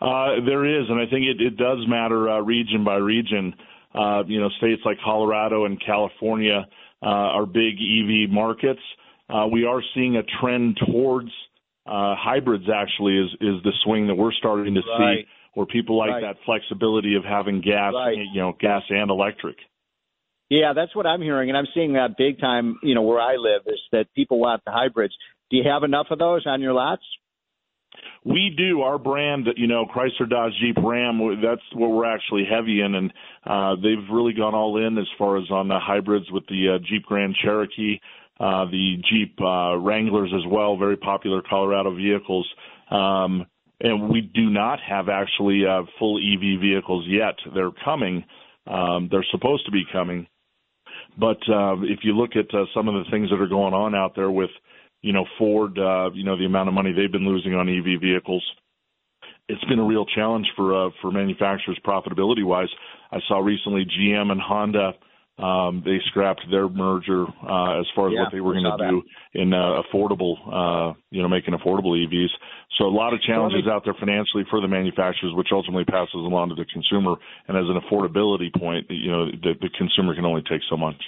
[0.00, 3.54] Uh, there is, and I think it, it does matter uh, region by region.
[3.94, 6.66] Uh, you know, states like Colorado and California
[7.02, 8.80] uh, are big EV markets.
[9.28, 11.30] Uh, we are seeing a trend towards
[11.86, 12.64] uh, hybrids.
[12.74, 15.18] Actually, is is the swing that we're starting to right.
[15.20, 16.22] see, where people like right.
[16.22, 18.16] that flexibility of having gas, right.
[18.16, 19.56] you know, gas and electric.
[20.50, 22.76] Yeah, that's what I'm hearing, and I'm seeing that big time.
[22.82, 25.14] You know, where I live is that people want the hybrids.
[25.50, 27.02] Do you have enough of those on your lots?
[28.24, 31.20] We do our brand, you know, Chrysler, Dodge, Jeep, Ram.
[31.42, 33.12] That's what we're actually heavy in, and
[33.44, 36.78] uh, they've really gone all in as far as on the hybrids with the uh,
[36.88, 38.00] Jeep Grand Cherokee,
[38.40, 42.48] uh, the Jeep uh, Wranglers as well, very popular Colorado vehicles.
[42.90, 43.44] Um,
[43.80, 47.34] and we do not have actually uh, full EV vehicles yet.
[47.54, 48.24] They're coming.
[48.66, 50.26] Um, they're supposed to be coming.
[51.18, 53.94] But uh, if you look at uh, some of the things that are going on
[53.94, 54.50] out there with
[55.04, 58.00] you know, Ford, uh, you know, the amount of money they've been losing on EV
[58.00, 58.44] vehicles.
[59.48, 62.68] It's been a real challenge for uh, for manufacturers profitability wise.
[63.12, 64.92] I saw recently GM and Honda
[65.36, 68.88] um, they scrapped their merger uh, as far as yeah, what they were going to
[68.88, 69.02] do
[69.34, 72.30] in uh, affordable, uh, you know, making affordable EVs.
[72.78, 76.50] So a lot of challenges out there financially for the manufacturers, which ultimately passes along
[76.50, 77.16] to the consumer.
[77.48, 81.02] And as an affordability point, you know, the, the consumer can only take so much.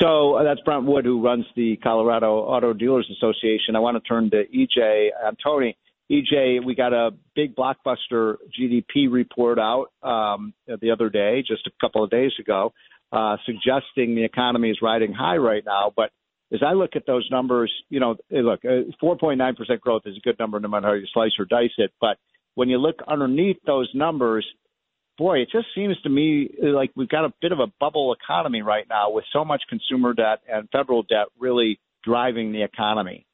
[0.00, 3.76] So uh, that's Brent Wood, who runs the Colorado Auto Dealers Association.
[3.76, 5.74] I want to turn to EJ Antoni.
[6.10, 11.70] EJ, we got a big blockbuster GDP report out um, the other day, just a
[11.80, 12.72] couple of days ago,
[13.12, 15.92] uh, suggesting the economy is riding high right now.
[15.94, 16.10] But
[16.52, 19.40] as I look at those numbers, you know, look, 4.9%
[19.70, 21.92] uh, growth is a good number no matter how you slice or dice it.
[22.00, 22.16] But
[22.54, 24.44] when you look underneath those numbers,
[25.20, 28.62] boy, it just seems to me like we've got a bit of a bubble economy
[28.62, 33.26] right now with so much consumer debt and federal debt really driving the economy.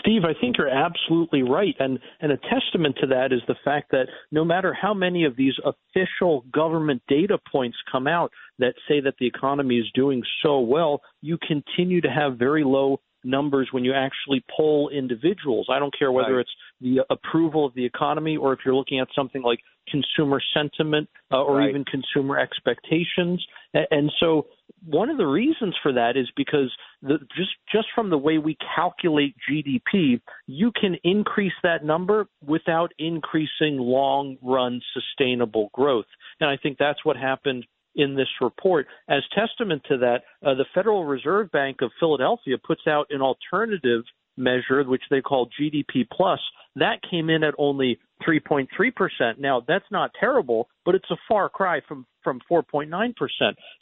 [0.00, 1.74] Steve, I think you're absolutely right.
[1.78, 5.34] And, and a testament to that is the fact that no matter how many of
[5.34, 10.60] these official government data points come out that say that the economy is doing so
[10.60, 15.68] well, you continue to have very low numbers when you actually poll individuals.
[15.70, 16.40] I don't care whether right.
[16.40, 16.50] it's
[16.80, 19.60] the approval of the economy or if you're looking at something like
[19.90, 21.70] consumer sentiment uh, or right.
[21.70, 23.44] even consumer expectations.
[23.72, 24.46] And so
[24.86, 26.70] one of the reasons for that is because
[27.02, 32.92] the, just just from the way we calculate GDP, you can increase that number without
[32.98, 36.06] increasing long run sustainable growth.
[36.40, 37.66] And I think that's what happened
[37.96, 38.86] in this report.
[39.08, 44.04] As testament to that, uh, the Federal Reserve Bank of Philadelphia puts out an alternative
[44.38, 46.40] measure, which they call GDP plus.
[46.76, 49.38] That came in at only 3.3%.
[49.38, 53.14] Now, that's not terrible, but it's a far cry from from 4.9%.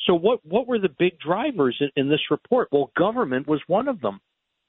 [0.07, 2.68] So what what were the big drivers in, in this report?
[2.70, 4.20] Well, government was one of them.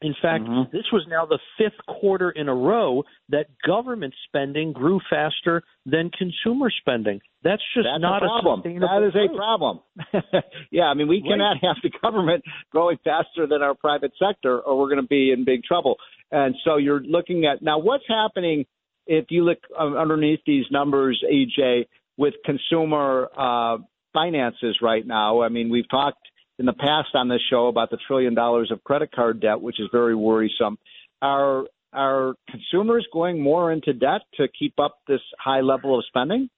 [0.01, 0.75] In fact, mm-hmm.
[0.75, 6.11] this was now the fifth quarter in a row that government spending grew faster than
[6.11, 7.19] consumer spending.
[7.43, 8.59] That's just That's not a problem.
[8.59, 9.79] A that is a problem.
[10.71, 11.31] yeah, I mean, we right.
[11.31, 15.31] cannot have the government growing faster than our private sector, or we're going to be
[15.31, 15.95] in big trouble.
[16.31, 18.65] And so you're looking at now what's happening
[19.07, 21.87] if you look underneath these numbers, EJ,
[22.17, 23.77] with consumer uh,
[24.13, 25.41] finances right now.
[25.41, 26.19] I mean, we've talked
[26.59, 29.79] in the past on this show about the trillion dollars of credit card debt, which
[29.79, 30.77] is very worrisome.
[31.21, 36.49] Are are consumers going more into debt to keep up this high level of spending?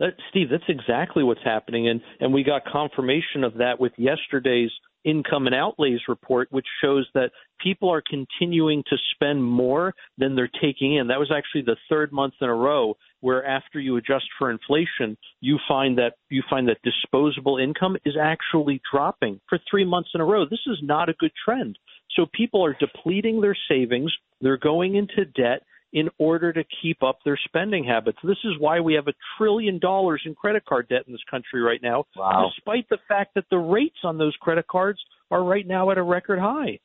[0.00, 4.70] That, Steve, that's exactly what's happening, and and we got confirmation of that with yesterday's
[5.04, 7.30] income and outlays report, which shows that
[7.60, 11.08] people are continuing to spend more than they're taking in.
[11.08, 15.16] That was actually the third month in a row where after you adjust for inflation,
[15.40, 20.20] you find that you find that disposable income is actually dropping for 3 months in
[20.20, 20.44] a row.
[20.44, 21.78] This is not a good trend.
[22.16, 25.62] So people are depleting their savings, they're going into debt
[25.94, 28.18] in order to keep up their spending habits.
[28.24, 31.62] This is why we have a trillion dollars in credit card debt in this country
[31.62, 32.50] right now, wow.
[32.54, 34.98] despite the fact that the rates on those credit cards
[35.30, 36.80] are right now at a record high.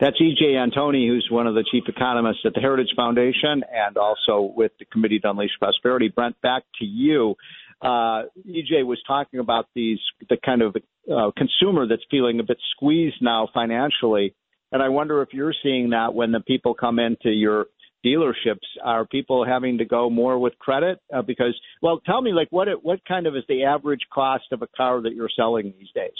[0.00, 4.52] That's EJ Antoni, who's one of the chief economists at the Heritage Foundation and also
[4.56, 6.08] with the Committee to Unleash Prosperity.
[6.08, 7.34] Brent, back to you.
[7.82, 9.98] Uh, EJ was talking about these
[10.30, 10.74] the kind of
[11.12, 14.34] uh, consumer that's feeling a bit squeezed now financially,
[14.72, 17.66] and I wonder if you're seeing that when the people come into your
[18.06, 22.48] dealerships are people having to go more with credit uh, because well tell me like
[22.50, 25.90] what what kind of is the average cost of a car that you're selling these
[25.94, 26.12] days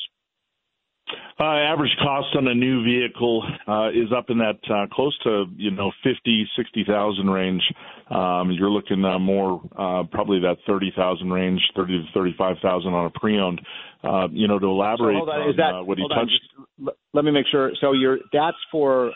[1.38, 5.44] uh, average cost on a new vehicle uh, is up in that uh, close to
[5.56, 7.62] you know fifty sixty thousand range.
[8.10, 12.56] Um, you're looking uh, more uh, probably that thirty thousand range, thirty to thirty five
[12.62, 13.60] thousand on a pre-owned.
[14.02, 16.18] Uh, you know to elaborate so on, on, is that, uh, what he touched.
[16.18, 17.70] On, just, let me make sure.
[17.80, 19.12] So you're that's for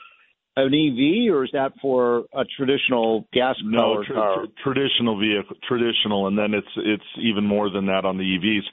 [0.67, 4.37] an EV or is that for a traditional gas no tr- car?
[4.47, 8.65] Tr- traditional vehicle, traditional, and then it's it's even more than that on the EVs.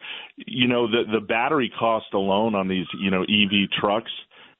[0.46, 4.12] You know the the battery cost alone on these you know EV trucks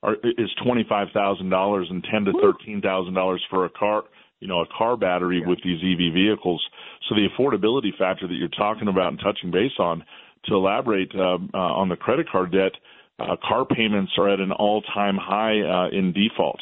[0.04, 4.04] are, is twenty five thousand dollars and ten to thirteen thousand dollars for a car
[4.40, 5.48] you know a car battery yeah.
[5.48, 6.64] with these EV vehicles.
[7.08, 10.04] So the affordability factor that you're talking about and touching base on
[10.46, 12.72] to elaborate uh, uh, on the credit card debt.
[13.20, 16.60] Uh, car payments are at an all-time high uh, in default.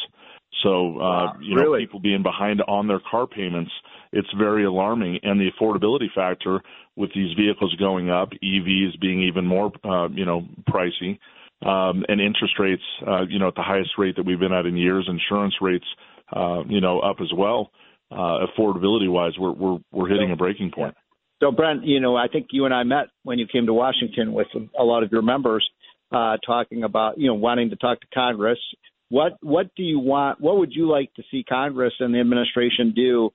[0.63, 1.85] So, uh, you know, really?
[1.85, 3.71] people being behind on their car payments,
[4.11, 5.19] it's very alarming.
[5.23, 6.61] And the affordability factor
[6.95, 11.19] with these vehicles going up, EVs being even more, uh, you know, pricey,
[11.65, 14.65] um, and interest rates, uh, you know, at the highest rate that we've been at
[14.65, 15.85] in years, insurance rates,
[16.35, 17.71] uh, you know, up as well.
[18.11, 20.95] Uh, affordability wise, we're, we're, we're hitting a breaking point.
[21.41, 24.31] So, Brent, you know, I think you and I met when you came to Washington
[24.31, 24.47] with
[24.77, 25.67] a lot of your members,
[26.11, 28.59] uh, talking about, you know, wanting to talk to Congress
[29.09, 30.41] what what do you want?
[30.41, 33.31] What would you like to see Congress and the administration do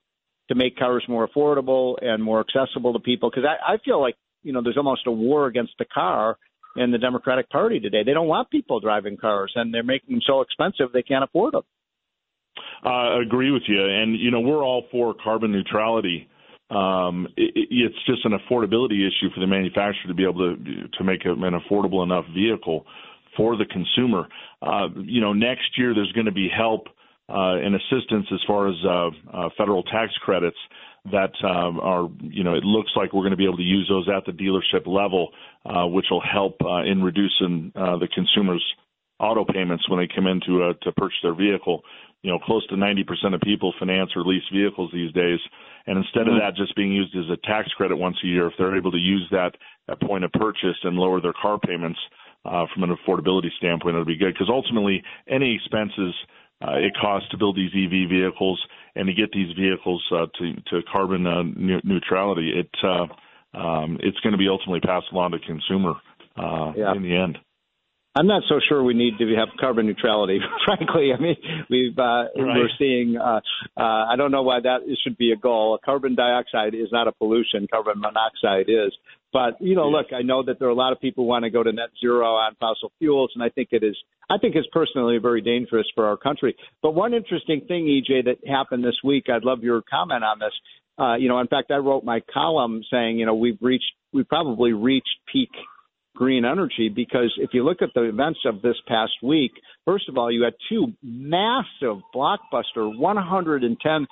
[0.49, 3.29] to make cars more affordable and more accessible to people?
[3.29, 6.37] Because I, I feel like you know there's almost a war against the car
[6.75, 8.03] in the Democratic Party today.
[8.05, 11.53] They don't want people driving cars, and they're making them so expensive they can't afford
[11.53, 11.63] them.
[12.83, 16.27] I agree with you, and you know we're all for carbon neutrality.
[16.69, 21.03] Um, it, it's just an affordability issue for the manufacturer to be able to to
[21.03, 22.85] make an affordable enough vehicle
[23.37, 24.27] for the consumer.
[24.61, 26.87] Uh, you know, next year there's going to be help
[27.29, 30.57] uh, and assistance as far as uh, uh, federal tax credits
[31.11, 33.87] that um, are, you know, it looks like we're going to be able to use
[33.89, 35.29] those at the dealership level,
[35.65, 38.63] uh, which will help uh, in reducing uh, the consumer's
[39.19, 41.81] auto payments when they come in to, uh, to purchase their vehicle.
[42.21, 45.39] You know, close to 90% of people finance or lease vehicles these days.
[45.87, 46.35] And instead mm-hmm.
[46.35, 48.91] of that just being used as a tax credit once a year, if they're able
[48.91, 49.53] to use that
[49.89, 52.11] at point of purchase and lower their car payments, uh,
[52.43, 56.13] from an affordability standpoint, it'll be good because ultimately any expenses
[56.61, 58.61] uh, it costs to build these EV vehicles
[58.95, 61.43] and to get these vehicles uh, to, to carbon uh,
[61.83, 63.07] neutrality, it uh,
[63.57, 65.95] um, it's going to be ultimately passed along to consumer
[66.37, 66.93] uh, yeah.
[66.95, 67.37] in the end.
[68.13, 70.39] I'm not so sure we need to have carbon neutrality.
[70.65, 71.37] Frankly, I mean,
[71.69, 72.29] we've uh, right.
[72.35, 73.15] we're seeing.
[73.17, 73.39] Uh,
[73.77, 75.79] uh, I don't know why that should be a goal.
[75.83, 77.67] Carbon dioxide is not a pollution.
[77.71, 78.91] Carbon monoxide is.
[79.33, 79.97] But you know, yeah.
[79.97, 81.71] look, I know that there are a lot of people who want to go to
[81.71, 83.95] net zero on fossil fuels, and I think it is.
[84.29, 86.55] I think it's personally very dangerous for our country.
[86.81, 90.53] But one interesting thing, EJ, that happened this week, I'd love your comment on this.
[90.97, 94.23] Uh, you know, in fact, I wrote my column saying, you know, we've reached, we
[94.23, 95.49] probably reached peak
[96.15, 99.51] green energy because if you look at the events of this past week,
[99.85, 104.07] first of all, you had two massive blockbuster, 110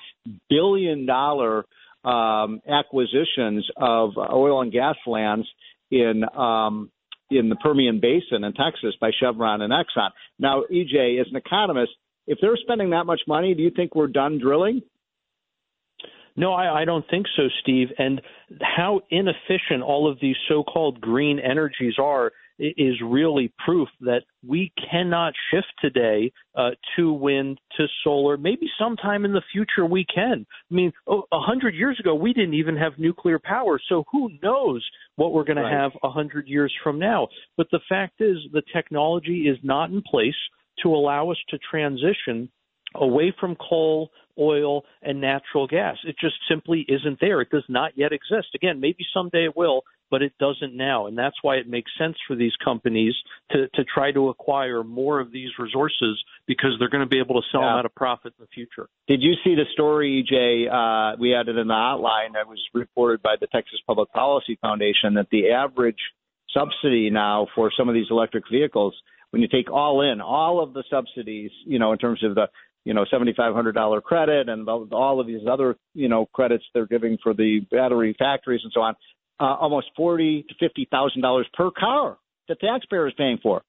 [0.49, 1.65] billion dollar
[2.03, 5.47] um, acquisitions of oil and gas lands
[5.91, 6.91] in um,
[7.31, 10.09] in the Permian Basin in Texas by Chevron and Exxon.
[10.39, 11.91] Now, EJ, as an economist,
[12.25, 14.81] if they're spending that much money, do you think we're done drilling?
[16.35, 17.89] No, I, I don't think so, Steve.
[17.97, 18.21] And
[18.61, 24.71] how inefficient all of these so called green energies are is really proof that we
[24.91, 28.37] cannot shift today uh, to wind to solar.
[28.37, 30.45] Maybe sometime in the future we can.
[30.71, 34.87] I mean, a hundred years ago we didn't even have nuclear power, so who knows
[35.15, 35.71] what we're going right.
[35.71, 37.27] to have a hundred years from now?
[37.57, 40.35] But the fact is, the technology is not in place
[40.83, 42.49] to allow us to transition
[42.95, 44.09] away from coal,
[44.39, 45.97] oil, and natural gas.
[46.05, 47.41] It just simply isn't there.
[47.41, 48.49] It does not yet exist.
[48.55, 51.07] Again, maybe someday it will, but it doesn't now.
[51.07, 53.13] And that's why it makes sense for these companies
[53.51, 57.41] to, to try to acquire more of these resources because they're going to be able
[57.41, 57.71] to sell yeah.
[57.71, 58.89] them at a profit in the future.
[59.07, 60.69] Did you see the story, EJ?
[60.71, 64.57] Uh, we had it in the outline that was reported by the Texas Public Policy
[64.61, 65.99] Foundation that the average
[66.53, 68.95] subsidy now for some of these electric vehicles
[69.31, 72.47] when you take all in all of the subsidies, you know, in terms of the
[72.85, 76.63] you know seventy five hundred dollar credit and all of these other you know credits
[76.73, 78.95] they're giving for the battery factories and so on,
[79.39, 82.17] uh, almost forty to fifty thousand dollars per car
[82.49, 83.61] the taxpayer is paying for.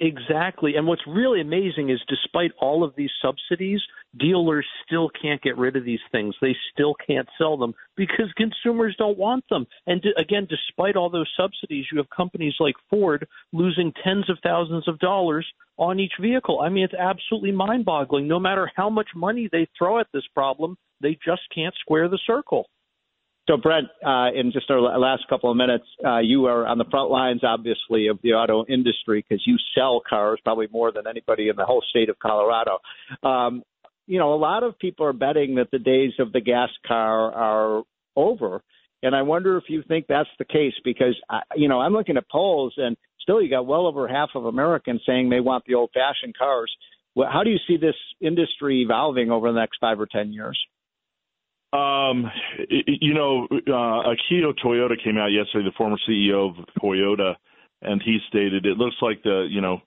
[0.00, 0.76] Exactly.
[0.76, 3.80] And what's really amazing is despite all of these subsidies,
[4.18, 6.34] dealers still can't get rid of these things.
[6.40, 9.66] They still can't sell them because consumers don't want them.
[9.86, 14.88] And again, despite all those subsidies, you have companies like Ford losing tens of thousands
[14.88, 15.46] of dollars
[15.78, 16.60] on each vehicle.
[16.60, 18.26] I mean, it's absolutely mind boggling.
[18.26, 22.18] No matter how much money they throw at this problem, they just can't square the
[22.26, 22.66] circle.
[23.48, 26.84] So, Brent, uh, in just our last couple of minutes, uh, you are on the
[26.90, 31.48] front lines, obviously, of the auto industry because you sell cars probably more than anybody
[31.48, 32.78] in the whole state of Colorado.
[33.22, 33.62] Um,
[34.08, 37.32] you know, a lot of people are betting that the days of the gas car
[37.32, 37.82] are
[38.16, 38.62] over.
[39.02, 42.16] And I wonder if you think that's the case because, I, you know, I'm looking
[42.16, 42.96] at polls and
[43.26, 46.72] still you got well over half of Americans saying they want the old fashioned cars.
[47.16, 50.58] Well, how do you see this industry evolving over the next five or 10 years?
[51.72, 52.30] Um,
[52.68, 57.34] you know, uh, Akio Toyoda came out yesterday, the former CEO of Toyota,
[57.82, 59.80] and he stated it looks like the, you know,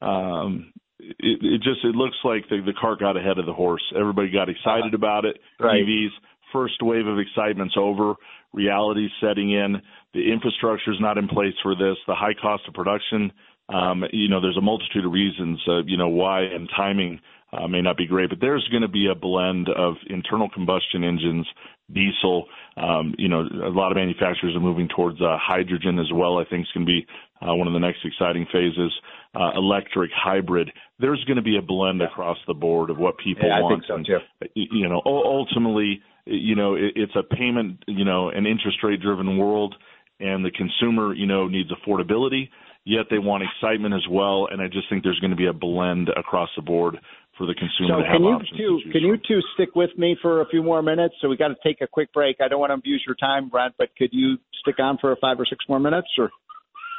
[0.00, 3.82] um, it, it just it looks like the, the cart got ahead of the horse.
[3.98, 5.38] Everybody got excited uh, about it.
[5.58, 5.82] Right.
[5.82, 6.10] EVs,
[6.54, 8.14] first wave of excitement's over.
[8.54, 9.82] Reality's setting in.
[10.14, 11.96] The infrastructure is not in place for this.
[12.06, 13.32] The high cost of production.
[13.68, 17.20] Um, you know, there's a multitude of reasons, uh, you know, why and timing
[17.52, 21.04] uh, may not be great, but there's going to be a blend of internal combustion
[21.04, 21.46] engines,
[21.92, 22.46] diesel.
[22.76, 26.38] Um, you know, a lot of manufacturers are moving towards uh, hydrogen as well.
[26.38, 27.06] I think is going to be
[27.40, 28.92] uh, one of the next exciting phases.
[29.34, 30.70] Uh, electric, hybrid.
[30.98, 32.06] There's going to be a blend yeah.
[32.06, 33.84] across the board of what people yeah, want.
[33.84, 34.18] I think so
[34.50, 34.54] too.
[34.54, 39.38] You know, ultimately, you know, it, it's a payment, you know, an interest rate driven
[39.38, 39.74] world,
[40.20, 42.48] and the consumer, you know, needs affordability
[42.84, 44.48] yet they want excitement as well.
[44.50, 46.96] And I just think there's going to be a blend across the board
[47.36, 48.58] for the consumer so to have can you options.
[48.58, 49.10] Two, can from.
[49.10, 51.14] you two stick with me for a few more minutes?
[51.20, 52.36] So we got to take a quick break.
[52.40, 55.40] I don't want to abuse your time, Brent, but could you stick on for five
[55.40, 56.08] or six more minutes?
[56.18, 56.30] Or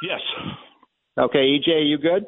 [0.02, 0.20] yes.
[1.18, 2.26] Okay, EJ, you good?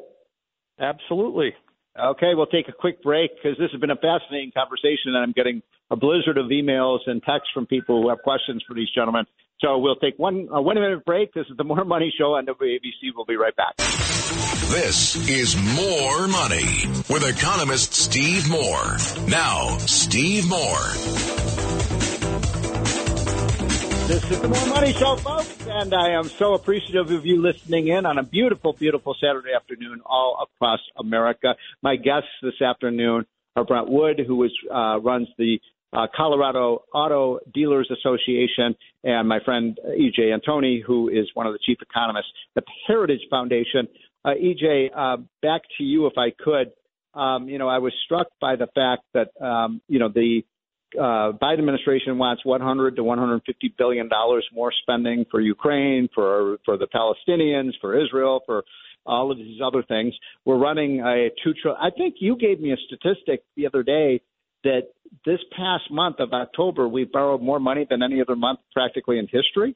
[0.79, 1.53] Absolutely.
[1.99, 5.33] Okay, we'll take a quick break because this has been a fascinating conversation, and I'm
[5.33, 5.61] getting
[5.91, 9.25] a blizzard of emails and texts from people who have questions for these gentlemen.
[9.59, 11.33] So we'll take one a one minute break.
[11.33, 13.11] This is the Moore Money Show on WABC.
[13.15, 13.75] We'll be right back.
[13.77, 18.97] This is Moore Money with economist Steve Moore.
[19.27, 20.93] Now, Steve Moore.
[24.07, 27.87] This is the Moore Money Show, folks, and I am so appreciative of you listening
[27.87, 31.55] in on a beautiful, beautiful Saturday afternoon all across America.
[31.81, 33.25] My guests this afternoon
[33.55, 35.59] are Brent Wood, who is, uh, runs the
[35.93, 41.59] uh, Colorado Auto Dealers Association, and my friend EJ Antoni, who is one of the
[41.65, 43.87] chief economists at the Heritage Foundation.
[44.23, 46.71] Uh, EJ, uh, back to you if I could.
[47.19, 50.41] Um, you know, I was struck by the fact that um, you know the
[50.95, 56.77] uh, Biden administration wants 100 to 150 billion dollars more spending for Ukraine, for for
[56.77, 58.63] the Palestinians, for Israel, for
[59.05, 60.13] all of these other things.
[60.45, 61.81] We're running a two trillion.
[61.81, 64.21] I think you gave me a statistic the other day
[64.63, 64.83] that
[65.25, 69.27] this past month of October, we borrowed more money than any other month practically in
[69.31, 69.75] history?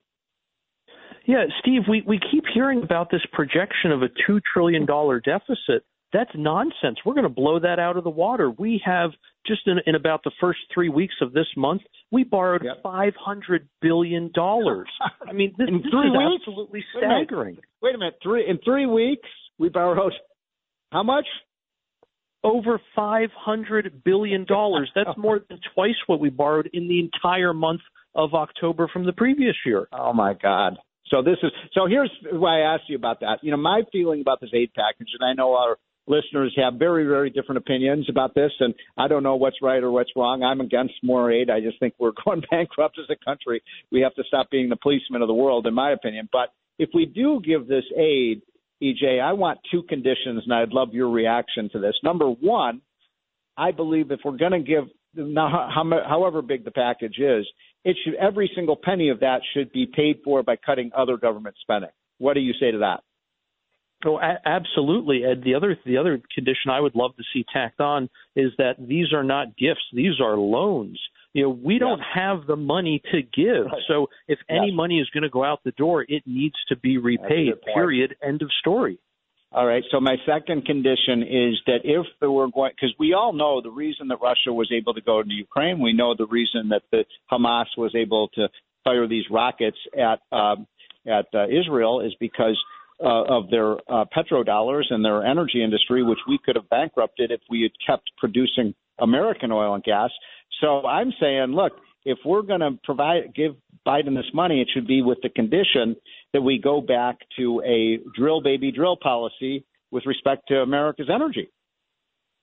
[1.25, 6.31] Yeah, Steve, we, we keep hearing about this projection of a $2 trillion deficit That's
[6.35, 6.97] nonsense.
[7.05, 8.51] We're going to blow that out of the water.
[8.51, 9.11] We have
[9.47, 11.81] just in, in about the first three weeks of this month,
[12.11, 12.83] we borrowed Yep.
[12.83, 14.87] five hundred billion dollars.
[15.27, 16.41] I mean, this, In this three is weeks?
[16.41, 17.27] absolutely Wait a minute.
[17.27, 17.57] staggering.
[17.81, 18.15] Wait a minute.
[18.21, 19.27] Three in three weeks
[19.57, 20.13] we borrowed
[20.91, 21.25] how much?
[22.43, 24.91] Over five hundred billion dollars.
[24.95, 27.81] That's more than twice what we borrowed in the entire month
[28.15, 29.87] of October from the previous year.
[29.91, 30.77] Oh my God.
[31.09, 33.39] So this is so here's why I asked you about that.
[33.41, 35.77] You know, my feeling about this aid package, and I know our
[36.07, 39.91] listeners have very, very different opinions about this, and I don't know what's right or
[39.91, 40.43] what's wrong.
[40.43, 41.49] I'm against more aid.
[41.49, 43.61] I just think we're going bankrupt as a country.
[43.91, 46.29] We have to stop being the policemen of the world, in my opinion.
[46.31, 48.41] But if we do give this aid,
[48.81, 51.95] EJ, I want two conditions, and I'd love your reaction to this.
[52.03, 52.81] Number one,
[53.57, 55.69] I believe if we're going to give now,
[56.07, 57.45] however big the package is,
[57.85, 61.55] it should every single penny of that should be paid for by cutting other government
[61.61, 61.91] spending.
[62.17, 63.01] What do you say to that?
[64.05, 65.43] Oh, a- absolutely, Ed.
[65.43, 69.13] The other the other condition I would love to see tacked on is that these
[69.13, 70.99] are not gifts; these are loans.
[71.33, 73.65] You know, we don't have the money to give.
[73.65, 73.81] Right.
[73.87, 76.97] So if any money is going to go out the door, it needs to be
[76.97, 77.53] repaid.
[77.73, 78.15] Period.
[78.23, 78.99] End of story.
[79.51, 79.83] All right.
[79.91, 83.69] So my second condition is that if there were going, because we all know the
[83.69, 87.05] reason that Russia was able to go into Ukraine, we know the reason that the
[87.31, 88.47] Hamas was able to
[88.83, 90.67] fire these rockets at um,
[91.05, 92.57] at uh, Israel is because
[93.03, 97.41] uh, of their uh, petrodollars and their energy industry, which we could have bankrupted if
[97.49, 100.09] we had kept producing American oil and gas.
[100.61, 101.73] So I'm saying, look,
[102.05, 103.55] if we're going to provide give
[103.87, 105.95] Biden this money, it should be with the condition
[106.33, 111.49] that we go back to a drill baby drill policy with respect to America's energy.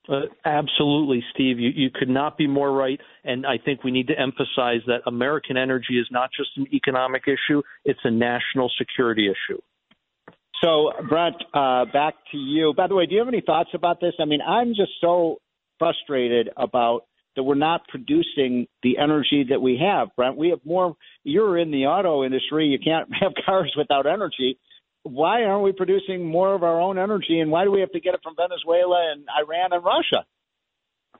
[0.08, 1.58] Uh, absolutely, Steve.
[1.58, 2.98] You, you could not be more right.
[3.24, 7.24] And I think we need to emphasize that American energy is not just an economic
[7.26, 9.60] issue; it's a national security issue.
[10.62, 12.74] So, Brent, uh, back to you.
[12.76, 14.12] By the way, do you have any thoughts about this?
[14.20, 15.38] I mean, I'm just so
[15.78, 17.04] frustrated about
[17.36, 20.36] that we're not producing the energy that we have, Brent.
[20.36, 20.94] We have more.
[21.24, 22.66] You're in the auto industry.
[22.66, 24.58] You can't have cars without energy.
[25.02, 28.00] Why aren't we producing more of our own energy, and why do we have to
[28.00, 30.26] get it from Venezuela and Iran and Russia?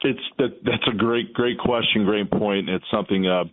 [0.03, 2.69] It's that that's a great great question, great point.
[2.69, 3.45] It's something uh,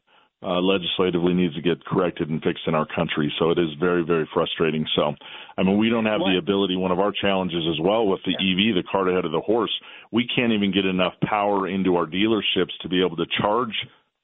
[0.44, 3.34] uh, legislatively needs to get corrected and fixed in our country.
[3.40, 4.86] So it is very very frustrating.
[4.96, 5.14] So
[5.58, 6.76] I mean we don't have the ability.
[6.76, 9.72] One of our challenges as well with the EV, the cart ahead of the horse,
[10.12, 13.74] we can't even get enough power into our dealerships to be able to charge.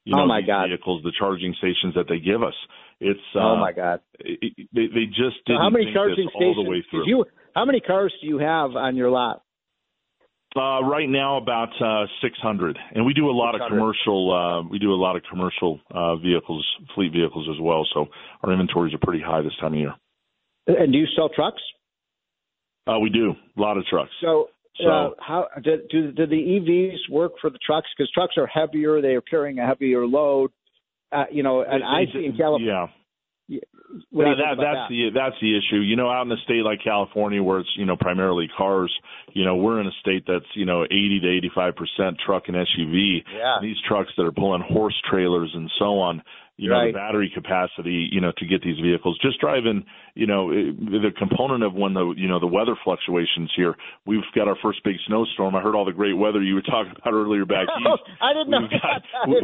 [0.04, 0.68] You Oh, my these God.
[0.68, 2.54] vehicles, the charging stations that they give us.
[3.00, 4.00] It's uh, oh my God!
[4.20, 6.64] it- they they just didn't how many charging this all stations?
[6.64, 7.08] the way through.
[7.08, 9.42] You, how many cars do you have on your lot?
[10.56, 14.32] Uh, right now, about uh, 600, and we do a lot of commercial.
[14.32, 17.84] Uh, we do a lot of commercial uh, vehicles, fleet vehicles as well.
[17.92, 18.06] So
[18.44, 19.94] our inventories are pretty high this time of year.
[20.68, 21.60] And do you sell trucks?
[22.86, 24.10] Uh, we do a lot of trucks.
[24.20, 24.48] So,
[24.78, 27.88] So- uh, how do, do do the EVs work for the trucks?
[27.96, 30.52] Because trucks are heavier; they are carrying a heavier load.
[31.10, 32.68] Uh, you know, and I see in California.
[32.68, 32.86] Yeah,
[33.48, 33.60] Do
[34.10, 35.80] that, think that, that's the that's the issue.
[35.80, 38.92] You know, out in a state like California, where it's you know primarily cars,
[39.32, 42.56] you know, we're in a state that's you know 80 to 85 percent truck and
[42.56, 43.22] SUV.
[43.32, 43.56] Yeah.
[43.56, 46.22] And these trucks that are pulling horse trailers and so on.
[46.56, 49.18] You know, the battery capacity, you know, to get these vehicles.
[49.20, 49.84] Just driving,
[50.14, 53.74] you know, the component of when the, you know, the weather fluctuations here.
[54.06, 55.56] We've got our first big snowstorm.
[55.56, 57.96] I heard all the great weather you were talking about earlier back Oh.
[58.20, 58.68] I didn't know.
[58.70, 59.40] Got, we,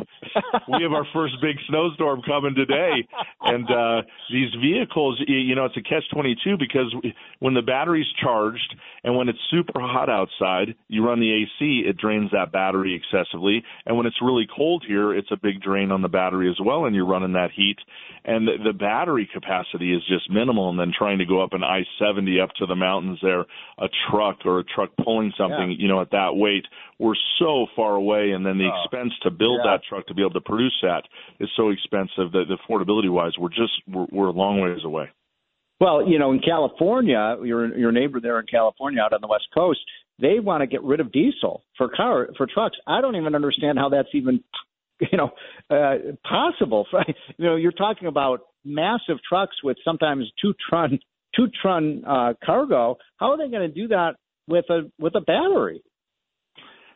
[0.69, 3.07] we have our first big snowstorm coming today,
[3.43, 6.95] and uh, these vehicles, you know, it's a catch twenty two because
[7.41, 11.97] when the battery's charged and when it's super hot outside, you run the AC, it
[11.97, 16.03] drains that battery excessively, and when it's really cold here, it's a big drain on
[16.03, 17.79] the battery as well, and you're running that heat,
[18.25, 20.60] and the, the battery capacity is just minimal.
[20.69, 23.41] And then trying to go up an I seventy up to the mountains there,
[23.79, 25.77] a truck or a truck pulling something, Yeah.
[25.79, 26.67] you know, at that weight,
[26.99, 28.83] we're so far away, and then the Oh.
[28.83, 29.73] expense to build Yeah.
[29.73, 31.09] that truck to be able to produce that
[31.39, 35.09] is so expensive that the affordability wise, we're just we're, we're a long ways away.
[35.81, 39.49] Well, you know, in California, your your neighbor there in California, out on the west
[39.55, 39.81] coast,
[40.19, 42.77] they want to get rid of diesel for car for trucks.
[42.87, 44.45] I don't even understand how that's even,
[45.01, 45.31] you know,
[45.71, 46.87] uh, possible.
[47.39, 50.99] You know, you're talking about massive trucks with sometimes two ton
[51.35, 52.97] two ton uh, cargo.
[53.19, 55.83] How are they going to do that with a with a battery?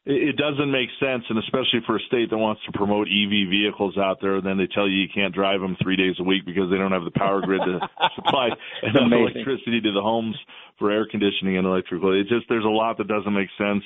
[0.06, 3.96] It, doesn't make sense, and especially for a state that wants to promote EV vehicles
[3.96, 6.70] out there, then they tell you you can't drive them three days a week because
[6.70, 7.80] they don't have the power grid to
[8.14, 8.50] supply
[8.82, 10.36] enough electricity to the homes
[10.78, 12.12] for air conditioning and electrical.
[12.12, 13.82] It just there's a lot that doesn't make sense.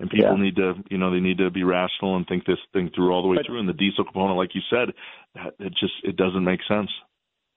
[0.00, 0.42] And people Yeah.
[0.42, 3.20] need to, you know, they need to be rational and think this thing through all
[3.20, 3.58] the way But- through.
[3.58, 4.94] And the diesel component, like you said,
[5.34, 6.88] that- it just it doesn't make sense.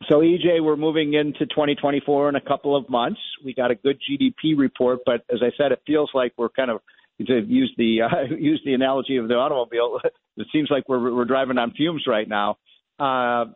[0.10, 3.20] So, EJ, we're moving into 2024 in a couple of months.
[3.46, 6.72] We got a good GDP report, but as I said, it feels like we're kind
[6.72, 6.82] of
[7.28, 10.00] to use the uh, use the analogy of the automobile.
[10.38, 12.58] It seems like we're we're driving on fumes right now.
[12.98, 13.52] Uh,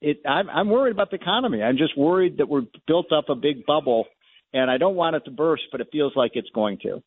[0.00, 1.62] it, I'm, I'm worried about the economy.
[1.62, 4.06] I'm just worried that we're built up a big bubble,
[4.54, 7.02] and I don't want it to burst, but it feels like it's going to.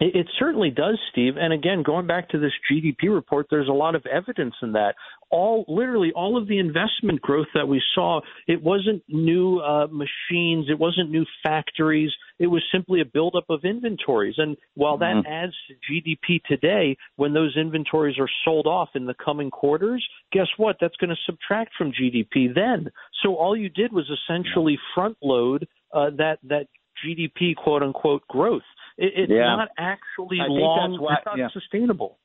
[0.00, 1.34] It, it certainly does, Steve.
[1.38, 4.94] And again, going back to this GDP report, there's a lot of evidence in that.
[5.30, 10.66] All, literally, all of the investment growth that we saw, it wasn't new uh, machines,
[10.70, 14.34] it wasn't new factories, it was simply a buildup of inventories.
[14.38, 15.32] And while that mm-hmm.
[15.32, 20.48] adds to GDP today, when those inventories are sold off in the coming quarters, guess
[20.56, 20.76] what?
[20.80, 22.90] That's going to subtract from GDP then.
[23.22, 26.66] So all you did was essentially front load uh, that that
[27.04, 28.62] GDP quote unquote growth.
[28.96, 29.56] It, it's yeah.
[29.56, 30.98] not actually long.
[31.00, 31.48] Why, it's not yeah.
[31.52, 32.18] sustainable.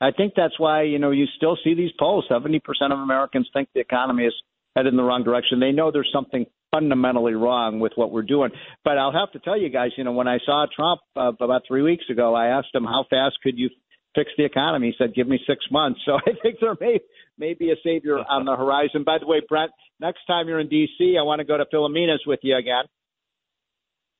[0.00, 2.24] I think that's why you know you still see these polls.
[2.28, 4.34] Seventy percent of Americans think the economy is
[4.76, 5.60] headed in the wrong direction.
[5.60, 8.50] They know there's something fundamentally wrong with what we're doing.
[8.84, 11.62] But I'll have to tell you guys, you know, when I saw Trump uh, about
[11.68, 13.68] three weeks ago, I asked him how fast could you
[14.14, 14.88] fix the economy.
[14.88, 16.98] He said, "Give me six months." So I think there may
[17.38, 19.04] may be a savior on the horizon.
[19.04, 22.22] By the way, Brent, next time you're in D.C., I want to go to Filomena's
[22.26, 22.84] with you again.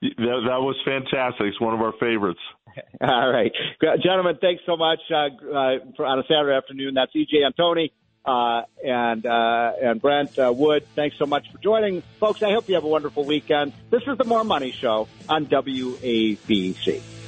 [0.02, 1.46] That, that was fantastic.
[1.46, 2.40] It's one of our favorites.
[3.00, 3.52] All right,
[4.02, 6.94] gentlemen, thanks so much uh, uh, for, on a Saturday afternoon.
[6.94, 7.90] That's EJ Antoni
[8.24, 10.86] uh, and uh, and Brent uh, Wood.
[10.94, 12.42] Thanks so much for joining, folks.
[12.42, 13.72] I hope you have a wonderful weekend.
[13.90, 17.21] This is the Moore Money Show on WABC.